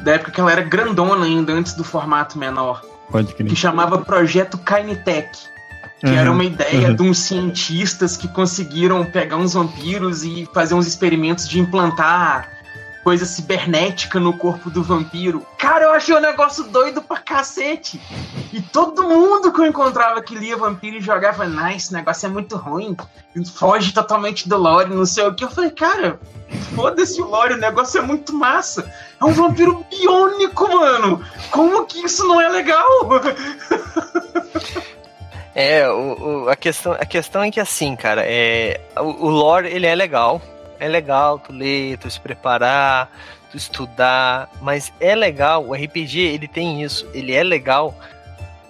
[0.00, 2.82] Da época que ela era grandona ainda, antes do formato menor.
[3.10, 3.48] Pode crer.
[3.48, 5.48] Que chamava Projeto Kainitech.
[6.00, 6.94] Que Uhum, era uma ideia uhum.
[6.94, 12.57] de uns cientistas que conseguiram pegar uns vampiros e fazer uns experimentos de implantar
[13.08, 15.46] coisa cibernética no corpo do vampiro.
[15.56, 17.98] Cara, eu achei um negócio doido pra cacete.
[18.52, 22.28] E todo mundo que eu encontrava que lia vampiro e jogava, nah, esse negócio é
[22.28, 22.94] muito ruim.
[23.54, 25.42] Foge totalmente do lore, não sei o que.
[25.42, 26.20] Eu falei, cara,
[26.74, 28.92] foda-se o lore, o negócio é muito massa.
[29.18, 31.24] É um vampiro biônico, mano.
[31.50, 32.86] Como que isso não é legal?
[35.54, 39.66] É, o, o- a, questão, a questão é que assim, cara, é, o, o lore
[39.68, 40.42] ele é legal.
[40.78, 43.10] É legal tu ler, tu se preparar,
[43.50, 47.94] tu estudar, mas é legal, o RPG ele tem isso, ele é legal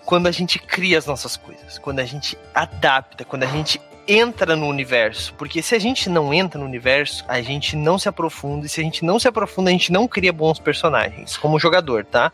[0.04, 4.56] quando a gente cria as nossas coisas, quando a gente adapta, quando a gente entra
[4.56, 5.34] no universo.
[5.34, 8.80] Porque se a gente não entra no universo, a gente não se aprofunda, e se
[8.80, 12.32] a gente não se aprofunda, a gente não cria bons personagens, como jogador, tá?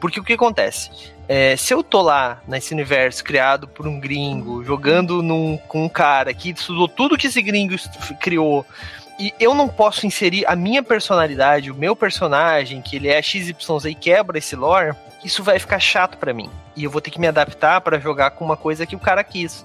[0.00, 0.90] Porque o que acontece?
[1.28, 5.88] É, se eu tô lá nesse universo criado por um gringo, jogando num, com um
[5.88, 7.74] cara que estudou tudo que esse gringo
[8.20, 8.64] criou,
[9.18, 13.86] e eu não posso inserir a minha personalidade, o meu personagem, que ele é XYZ
[13.86, 16.50] e quebra esse lore, isso vai ficar chato pra mim.
[16.76, 19.24] E eu vou ter que me adaptar pra jogar com uma coisa que o cara
[19.24, 19.64] quis.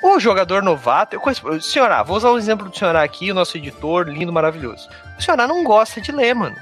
[0.03, 3.35] o jogador novato, eu conheço, o senhorá, vou usar o exemplo do senhorá aqui, o
[3.35, 4.89] nosso editor, lindo, maravilhoso.
[5.19, 6.57] O senhorá não gosta de ler, mano.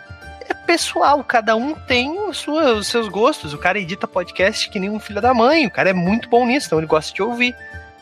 [0.48, 3.55] É pessoal, cada um tem sua- os seus gostos.
[3.55, 6.44] O cara edita podcast que nem um filho da mãe, o cara é muito bom
[6.44, 7.55] nisso, então ele gosta de ouvir.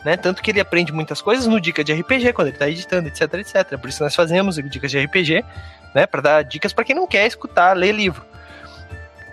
[0.03, 0.15] Né?
[0.15, 3.33] Tanto que ele aprende muitas coisas no Dica de RPG, quando ele tá editando, etc,
[3.33, 3.77] etc.
[3.77, 5.43] Por isso nós fazemos Dicas de RPG,
[5.93, 6.05] né?
[6.07, 8.25] Pra dar dicas pra quem não quer escutar, ler livro.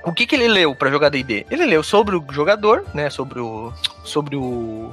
[0.06, 1.46] O que, que ele leu pra jogar D&D?
[1.50, 3.10] Ele leu sobre o jogador, né?
[3.10, 3.72] Sobre o...
[4.04, 4.92] Sobre o...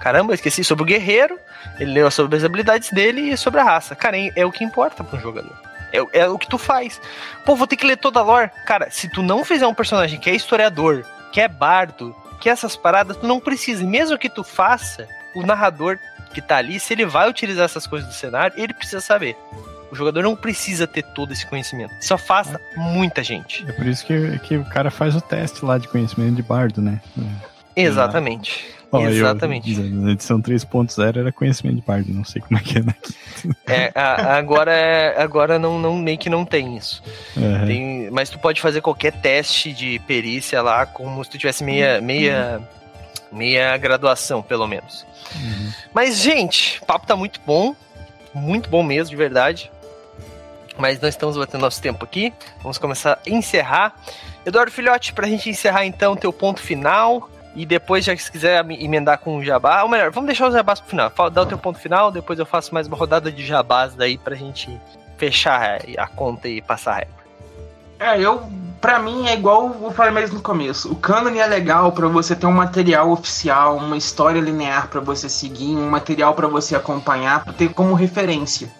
[0.00, 0.64] Caramba, esqueci.
[0.64, 1.38] Sobre o guerreiro.
[1.78, 3.94] Ele leu sobre as habilidades dele e sobre a raça.
[3.94, 5.54] Cara, é o que importa pra um jogador.
[5.92, 7.00] É, o- é o que tu faz.
[7.44, 8.50] Pô, vou ter que ler toda a lore.
[8.66, 12.52] Cara, se tu não fizer um personagem que é historiador, que é bardo, que é
[12.52, 13.84] essas paradas, tu não precisa.
[13.84, 15.98] Mesmo que tu faça, o narrador
[16.32, 19.36] que tá ali, se ele vai utilizar essas coisas do cenário, ele precisa saber.
[19.90, 21.92] O jogador não precisa ter todo esse conhecimento.
[22.00, 23.64] Isso afasta muita gente.
[23.68, 26.80] É por isso que, que o cara faz o teste lá de conhecimento de bardo,
[26.80, 27.00] né?
[27.74, 28.66] Exatamente.
[28.92, 29.72] Ó, eu- Exatamente.
[29.80, 33.14] na edição 3.0 era conhecimento de bardo, não sei como é que é daqui.
[33.66, 37.00] É, a- agora é- agora não, não meio que não tem isso.
[37.36, 37.66] Aham.
[37.66, 42.00] Tem- mas tu pode fazer qualquer teste de perícia lá como se tu tivesse meia
[42.00, 42.60] meia
[43.30, 45.06] meia graduação, pelo menos.
[45.36, 45.72] Uhum.
[45.94, 47.76] Mas gente, o papo tá muito bom,
[48.34, 49.70] muito bom mesmo, de verdade.
[50.78, 52.32] Mas nós estamos batendo nosso tempo aqui.
[52.62, 53.94] Vamos começar a encerrar.
[54.46, 57.28] Eduardo Filhote, pra gente encerrar então teu ponto final.
[57.54, 60.46] E depois, já que se quiser me- emendar com o jabá, ou melhor, vamos deixar
[60.46, 61.12] os jabás pro final.
[61.30, 64.36] Dá o teu ponto final, depois eu faço mais uma rodada de jabás daí pra
[64.36, 64.70] gente
[65.18, 67.14] fechar a conta e passar a régua.
[67.98, 68.42] É, eu.
[68.80, 70.90] Pra mim é igual eu falei mesmo no começo.
[70.90, 75.28] O canon é legal pra você ter um material oficial, uma história linear pra você
[75.28, 78.70] seguir, um material pra você acompanhar, pra ter como referência.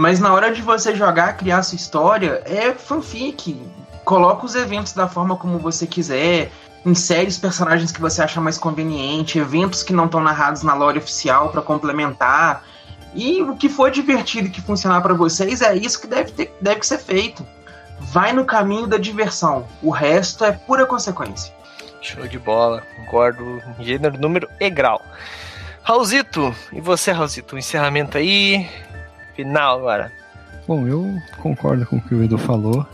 [0.00, 3.60] Mas na hora de você jogar, criar sua história, é fanfic.
[4.02, 6.50] Coloca os eventos da forma como você quiser,
[6.86, 10.98] insere os personagens que você acha mais conveniente, eventos que não estão narrados na lore
[10.98, 12.64] oficial pra complementar.
[13.14, 16.56] E o que for divertido e que funcionar pra vocês é isso que deve, ter,
[16.62, 17.46] deve ser feito
[18.00, 19.68] vai no caminho da diversão.
[19.82, 21.52] O resto é pura consequência.
[22.00, 23.62] Show de bola, concordo.
[23.78, 25.02] Gênero, número e grau.
[25.82, 27.54] Raulzito, e você, Raulzito?
[27.54, 28.66] O encerramento aí.
[29.40, 30.12] Final agora.
[30.68, 32.86] Bom, eu concordo com o que o Edu falou.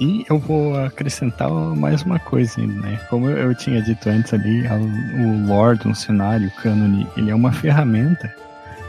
[0.00, 2.98] E eu vou acrescentar mais uma coisa né?
[3.08, 8.32] Como eu, tinha dito antes ali, o lore, um cenário, o ele é uma ferramenta.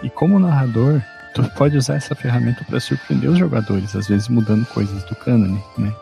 [0.04, 1.02] E como narrador,
[1.34, 5.64] tu pode usar essa ferramenta para surpreender os jogadores, às vezes mudando coisas do cânone,
[5.78, 5.94] né?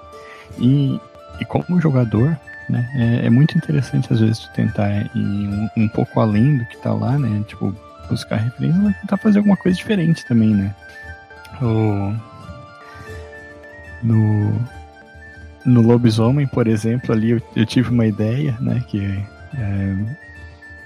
[0.58, 1.00] E,
[1.40, 2.38] e como jogador,
[2.70, 2.90] né?
[2.96, 6.78] É, é, muito interessante às vezes tu tentar ir um, um, pouco além do que
[6.78, 7.44] tá lá, né?
[7.48, 7.76] Tipo,
[8.10, 10.74] buscar referência, mas tentar fazer alguma coisa diferente também, né?
[11.64, 12.14] O...
[14.04, 14.60] No,
[15.66, 18.84] no Lobisomem, por exemplo, ali eu, eu tive uma ideia, né?
[18.88, 19.24] Que
[19.58, 19.96] é,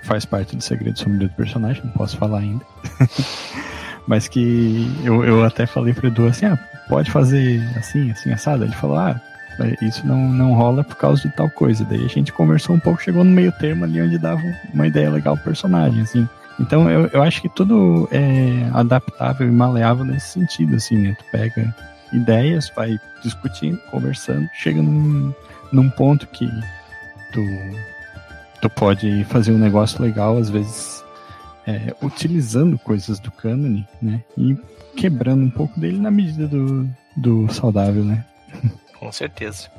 [0.03, 2.65] faz parte do segredo sombrio do personagem, não posso falar ainda.
[4.07, 6.57] mas que eu, eu até falei pro Edu assim, ah,
[6.88, 8.63] pode fazer assim, assim, assado.
[8.63, 9.19] Ele falou, ah,
[9.82, 11.84] isso não, não rola por causa de tal coisa.
[11.84, 14.41] Daí a gente conversou um pouco, chegou no meio termo ali onde dava
[14.73, 16.28] uma ideia legal pro personagem, assim.
[16.60, 21.16] Então eu, eu acho que tudo é adaptável e maleável nesse sentido, assim, né?
[21.18, 21.76] Tu pega
[22.12, 25.34] ideias, vai discutindo, conversando, chega num,
[25.72, 26.49] num ponto que
[27.32, 27.41] tu,
[28.62, 31.03] tu pode fazer um negócio legal, às vezes
[31.68, 34.24] é, utilizando coisas do cânone, né?
[34.38, 34.58] E
[34.95, 38.26] quebrando um pouco dele na medida do, do saudável, né?
[38.97, 39.70] Com certeza.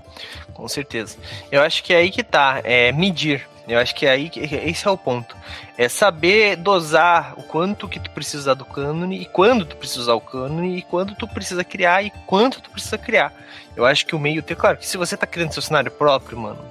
[0.53, 1.17] Com certeza.
[1.51, 3.49] Eu acho que é aí que tá, é medir.
[3.69, 5.37] Eu acho que é aí que esse é o ponto.
[5.77, 10.15] É saber dosar o quanto que tu precisa do cânone e quando tu precisa usar
[10.15, 13.33] o cânone e quando tu precisa criar e quanto tu precisa criar.
[13.77, 16.39] Eu acho que o meio tem, claro, que se você tá criando seu cenário próprio,
[16.39, 16.65] mano,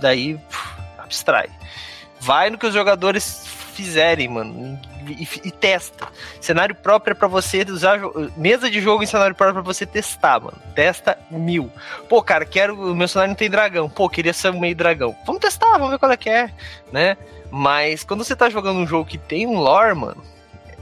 [0.00, 1.50] daí pff, abstrai.
[2.20, 3.46] Vai no que os jogadores
[3.78, 4.76] fizerem, mano,
[5.06, 6.08] e, e, testa.
[6.40, 8.00] Cenário próprio é pra você usar.
[8.36, 10.58] Mesa de jogo em cenário próprio é pra você testar, mano.
[10.74, 11.70] Testa mil.
[12.08, 12.74] Pô, cara, quero.
[12.90, 13.88] O meu cenário não tem dragão.
[13.88, 15.14] Pô, queria ser um meio dragão.
[15.24, 16.50] Vamos testar, vamos ver qual é que é,
[16.90, 17.16] né?
[17.52, 20.20] Mas quando você tá jogando um jogo que tem um lore, mano.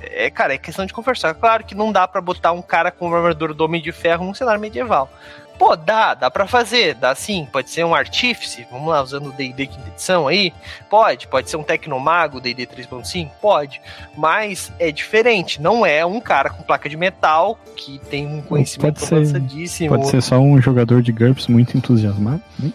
[0.01, 1.35] É, cara, é questão de conversar.
[1.35, 4.25] Claro que não dá para botar um cara com uma armadura do Homem de Ferro
[4.25, 5.11] num cenário medieval.
[5.59, 7.47] Pô, dá, dá para fazer, dá sim.
[7.51, 10.53] Pode ser um artífice, vamos lá, usando o D&D quinta edição aí.
[10.91, 13.81] Pode, pode ser um tecnomago, D&D 3.5, pode.
[14.17, 19.01] Mas é diferente, não é um cara com placa de metal que tem um conhecimento
[19.01, 19.91] pode avançadíssimo.
[19.91, 22.43] Ser, pode ser só um jogador de GURPS muito entusiasmado.
[22.59, 22.73] Né?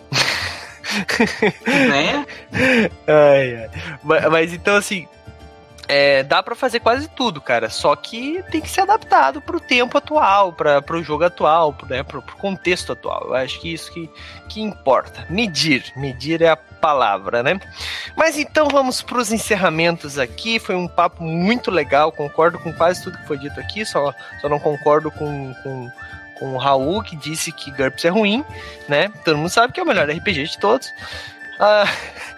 [1.66, 2.26] né?
[3.08, 3.70] ai, ai.
[4.04, 5.08] Mas, mas então, assim,
[5.94, 7.70] é, dá para fazer quase tudo, cara.
[7.70, 12.22] Só que tem que ser adaptado pro tempo atual, para pro jogo atual, né, pro,
[12.22, 13.26] pro contexto atual.
[13.28, 14.10] Eu acho que isso que,
[14.48, 15.26] que importa.
[15.30, 15.92] Medir.
[15.98, 17.60] Medir é a palavra, né?
[18.16, 20.60] Mas então vamos para os encerramentos aqui.
[20.60, 22.10] Foi um papo muito legal.
[22.14, 23.86] Concordo com quase tudo que foi dito aqui.
[23.86, 25.90] Só, só não concordo com, com
[26.40, 28.44] com o Raul, que disse que GURPS é ruim,
[28.90, 29.12] né?
[29.24, 30.92] Todo mundo sabe que é o melhor RPG de todos.
[31.64, 31.86] Ah,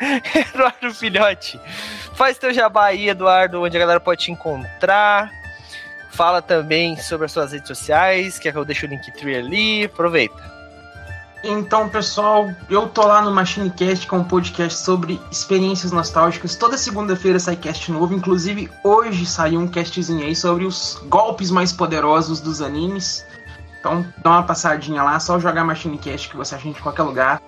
[0.36, 1.58] Eduardo Filhote,
[2.14, 5.32] faz teu jabá aí, Eduardo, onde a galera pode te encontrar.
[6.12, 10.52] Fala também sobre as suas redes sociais, que eu deixe o Linktree ali, aproveita.
[11.42, 16.56] Então, pessoal, eu tô lá no MachineCast, com é um podcast sobre experiências nostálgicas.
[16.56, 18.14] Toda segunda-feira sai cast novo.
[18.14, 23.26] Inclusive, hoje saiu um castzinho aí sobre os golpes mais poderosos dos animes.
[23.80, 27.42] Então, dá uma passadinha lá, só jogar MachineCast que você acha em qualquer lugar.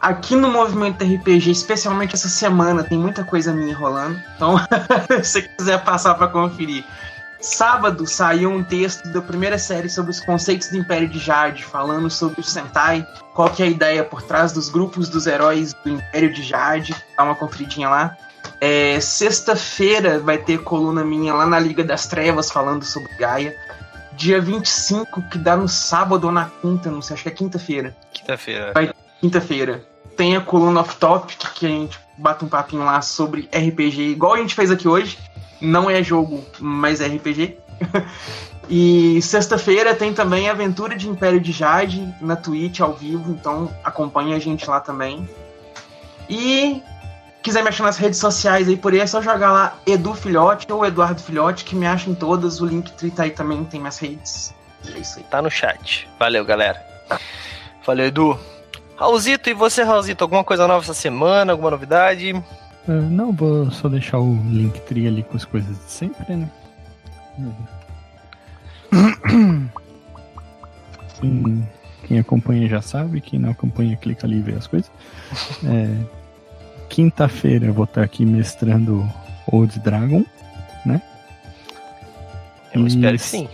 [0.00, 4.20] Aqui no Movimento RPG, especialmente essa semana, tem muita coisa minha rolando.
[4.36, 4.56] Então,
[5.22, 6.84] se você quiser passar para conferir.
[7.40, 12.10] Sábado saiu um texto da primeira série sobre os conceitos do Império de Jade, falando
[12.10, 15.90] sobre o Sentai, qual que é a ideia por trás dos grupos dos heróis do
[15.90, 16.96] Império de Jade.
[17.16, 18.16] Dá uma conferidinha lá.
[18.60, 23.56] É, Sexta-feira vai ter coluna minha lá na Liga das Trevas falando sobre Gaia.
[24.14, 27.96] Dia 25, que dá no sábado ou na quinta, não sei, acho que é quinta-feira.
[28.12, 28.72] Quinta-feira.
[28.74, 29.86] Vai quinta-feira.
[30.16, 34.34] Tem a coluna off topic que a gente bate um papinho lá sobre RPG, igual
[34.34, 35.18] a gente fez aqui hoje.
[35.60, 37.58] Não é jogo, mas é RPG.
[38.68, 43.72] e sexta-feira tem também a Aventura de Império de Jade na Twitch ao vivo, então
[43.84, 45.28] acompanha a gente lá também.
[46.28, 46.82] E
[47.42, 50.70] quiser me achar nas redes sociais aí por aí, é só jogar lá Edu Filhote
[50.70, 52.60] ou Eduardo Filhote, que me acham todas.
[52.60, 54.54] O link tá aí também, tem minhas redes.
[54.94, 55.24] É isso aí.
[55.24, 56.08] Tá no chat.
[56.18, 56.80] Valeu, galera.
[57.84, 58.38] Valeu, Edu.
[58.98, 61.52] Raulzito, e você, Raulzito, alguma coisa nova essa semana?
[61.52, 62.32] Alguma novidade?
[62.32, 66.50] Uh, não, vou só deixar o link tri ali com as coisas de sempre, né?
[71.20, 71.68] Quem,
[72.06, 74.90] quem, acompanha já sabe, quem não acompanha, clica ali e vê as coisas.
[75.64, 76.18] É,
[76.88, 79.08] Quinta-feira eu vou estar aqui mestrando
[79.46, 80.24] Old Dragon,
[80.84, 81.00] né?
[82.74, 82.86] Eu e...
[82.88, 83.48] espero que sim.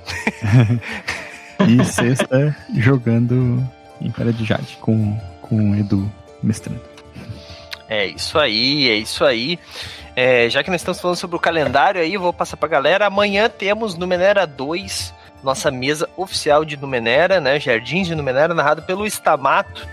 [1.69, 3.63] e sexta jogando
[4.01, 6.11] Império de Jade com com o Edu
[6.43, 6.81] mestrando.
[7.89, 9.59] É isso aí, é isso aí.
[10.17, 13.07] É, já que nós estamos falando sobre o calendário aí, vou passar pra galera.
[13.07, 17.61] Amanhã temos Numenera 2, nossa mesa oficial de Numenera, né?
[17.61, 19.87] Jardins de Numenera, narrado pelo Stamato.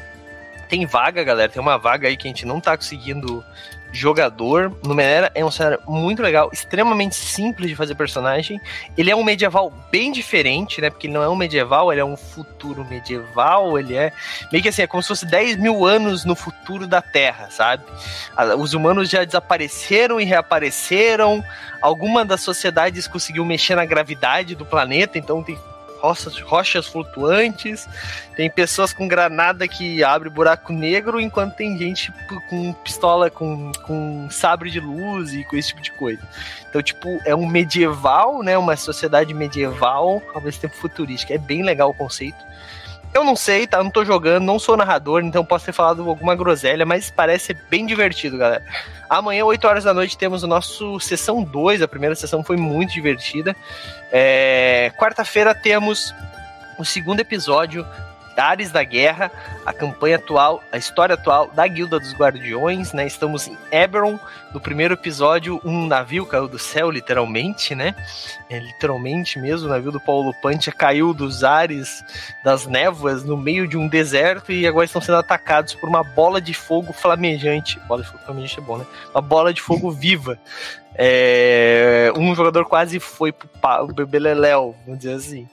[0.70, 3.43] Tem vaga, galera, tem uma vaga aí que a gente não tá conseguindo
[3.92, 4.76] jogador.
[4.84, 8.60] Numenera é um cenário muito legal, extremamente simples de fazer personagem.
[8.98, 10.89] Ele é um medieval bem diferente, né?
[10.89, 13.78] Porque ele não é um medieval, ele é um futuro medieval.
[13.78, 14.12] Ele é
[14.52, 17.84] meio que assim, é como se fosse 10 mil anos no futuro da Terra, sabe?
[18.58, 21.44] Os humanos já desapareceram e reapareceram.
[21.82, 25.58] Alguma das sociedades conseguiu mexer na gravidade do planeta, então tem
[26.02, 27.88] rochas, rochas flutuantes,
[28.36, 32.12] tem pessoas com granada que abre buraco negro, enquanto tem gente
[32.49, 36.22] com pistola, com, com sabre de luz e com esse tipo de coisa.
[36.70, 38.58] Então, tipo, é um medieval, né?
[38.58, 41.34] Uma sociedade medieval, ao mesmo tempo futurística.
[41.34, 42.43] É bem legal o conceito.
[43.14, 43.84] Eu não sei, tá?
[43.84, 47.57] Não tô jogando, não sou narrador, então posso ter falado alguma groselha, mas parece ser
[47.70, 48.64] bem divertido, galera.
[49.09, 51.82] Amanhã, 8 horas da noite, temos o nosso sessão 2.
[51.82, 53.55] A primeira sessão foi muito divertida.
[54.12, 54.91] É...
[54.97, 56.16] Quarta-feira temos
[56.78, 57.86] o segundo episódio
[58.38, 59.32] Ares da Guerra,
[59.65, 63.05] a campanha atual, a história atual da Guilda dos Guardiões, né?
[63.05, 64.19] Estamos em Eberron,
[64.53, 67.95] no primeiro episódio, um navio caiu do céu, literalmente, né?
[68.49, 72.03] É, literalmente mesmo, o navio do Paulo Pantia caiu dos ares,
[72.43, 76.41] das névoas, no meio de um deserto e agora estão sendo atacados por uma bola
[76.41, 77.79] de fogo flamejante.
[77.88, 78.86] Bola de fogo flamejante é bom, né?
[79.13, 80.38] Uma bola de fogo viva.
[80.96, 85.48] É, um jogador quase foi pro Bebeleléu, vamos dizer assim.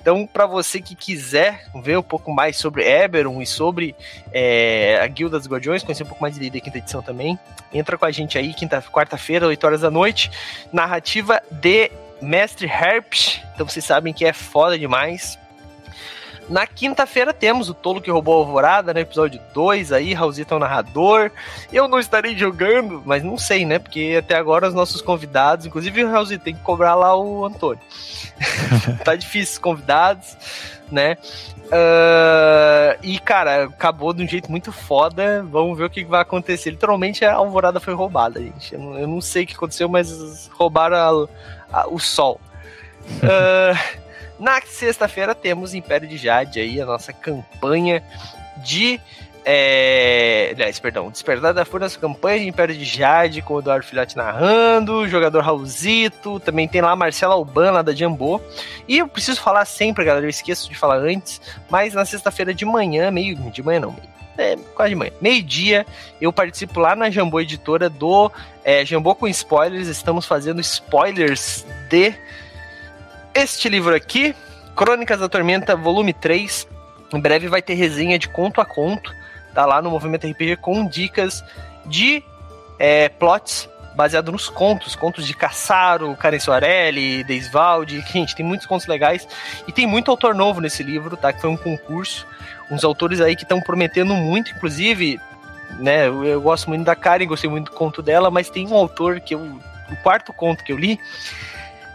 [0.00, 3.94] Então, para você que quiser ver um pouco mais sobre Eberron e sobre
[4.32, 7.38] é, a Guilda dos Guardiões, conhecer um pouco mais de D&D quinta edição também,
[7.72, 10.30] entra com a gente aí, quinta, quarta-feira, 8 horas da noite,
[10.72, 11.90] narrativa de
[12.22, 13.40] Mestre Herpes.
[13.54, 15.38] Então vocês sabem que é foda demais.
[16.48, 19.00] Na quinta-feira temos o Tolo que roubou a Alvorada, né?
[19.00, 21.30] Episódio 2 aí, Raulzito é o narrador.
[21.72, 23.80] Eu não estarei jogando, mas não sei, né?
[23.80, 27.82] Porque até agora os nossos convidados, inclusive o Raulzito, tem que cobrar lá o Antônio.
[29.04, 30.36] tá difícil os convidados,
[30.90, 31.16] né?
[31.66, 35.44] Uh, e, cara, acabou de um jeito muito foda.
[35.50, 36.70] Vamos ver o que vai acontecer.
[36.70, 38.72] Literalmente a alvorada foi roubada, gente.
[38.72, 41.28] Eu não, eu não sei o que aconteceu, mas roubaram
[41.72, 42.40] a, a, o sol.
[43.04, 44.05] Uh,
[44.38, 48.02] na sexta-feira temos Império de Jade aí, a nossa campanha
[48.58, 49.00] de.
[49.48, 53.86] É, aliás, perdão, Despertar da Fúria, nossa campanha de Império de Jade, com o Eduardo
[53.86, 58.40] Filhote narrando, jogador Raulzito, também tem lá a Marcela Albana da Jambô.
[58.88, 62.64] E eu preciso falar sempre, galera, eu esqueço de falar antes, mas na sexta-feira de
[62.64, 63.36] manhã, meio.
[63.36, 65.12] De manhã não, meio é, quase de manhã.
[65.20, 65.86] Meio-dia,
[66.20, 68.30] eu participo lá na Jambô Editora do
[68.64, 69.88] é, Jambô com Spoilers.
[69.88, 72.14] Estamos fazendo spoilers de
[73.36, 74.34] este livro aqui,
[74.74, 76.66] Crônicas da Tormenta, volume 3.
[77.12, 79.12] Em breve vai ter resenha de conto a conto,
[79.54, 81.44] tá lá no Movimento RPG com dicas
[81.84, 82.24] de
[82.78, 88.86] é, plots baseado nos contos, contos de Cassaro, Karen Soarelli, Deisvalde, gente, tem muitos contos
[88.86, 89.28] legais
[89.68, 91.30] e tem muito autor novo nesse livro, tá?
[91.30, 92.26] Que foi um concurso,
[92.70, 95.20] uns autores aí que estão prometendo muito, inclusive,
[95.78, 96.08] né?
[96.08, 99.20] Eu, eu, gosto muito da Karen, gostei muito do conto dela, mas tem um autor
[99.20, 100.98] que eu, o quarto conto que eu li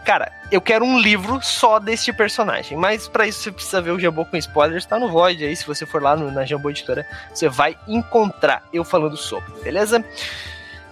[0.04, 2.76] Cara, eu quero um livro só deste personagem.
[2.76, 4.84] Mas para isso você precisa ver o Jambô com spoilers.
[4.84, 5.54] Tá no Void aí.
[5.54, 10.04] Se você for lá no, na Jambô Editora, você vai encontrar eu falando sobre, beleza?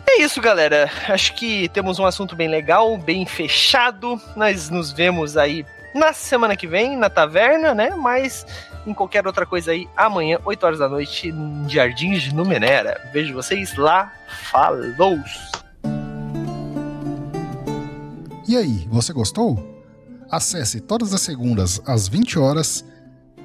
[0.06, 0.90] É isso, galera.
[1.08, 4.20] Acho que temos um assunto bem legal, bem fechado.
[4.36, 7.90] Nós nos vemos aí na semana que vem, na taverna, né?
[7.96, 8.46] Mas
[8.86, 13.10] em qualquer outra coisa aí, amanhã, 8 horas da noite, em Jardins de Numenera.
[13.12, 14.12] Vejo vocês lá.
[14.50, 15.18] Falou!
[18.50, 19.64] E aí, você gostou?
[20.28, 22.84] Acesse todas as segundas às 20 horas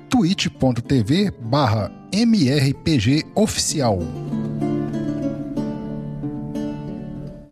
[0.09, 3.99] twitch.tv barra mrpgoficial.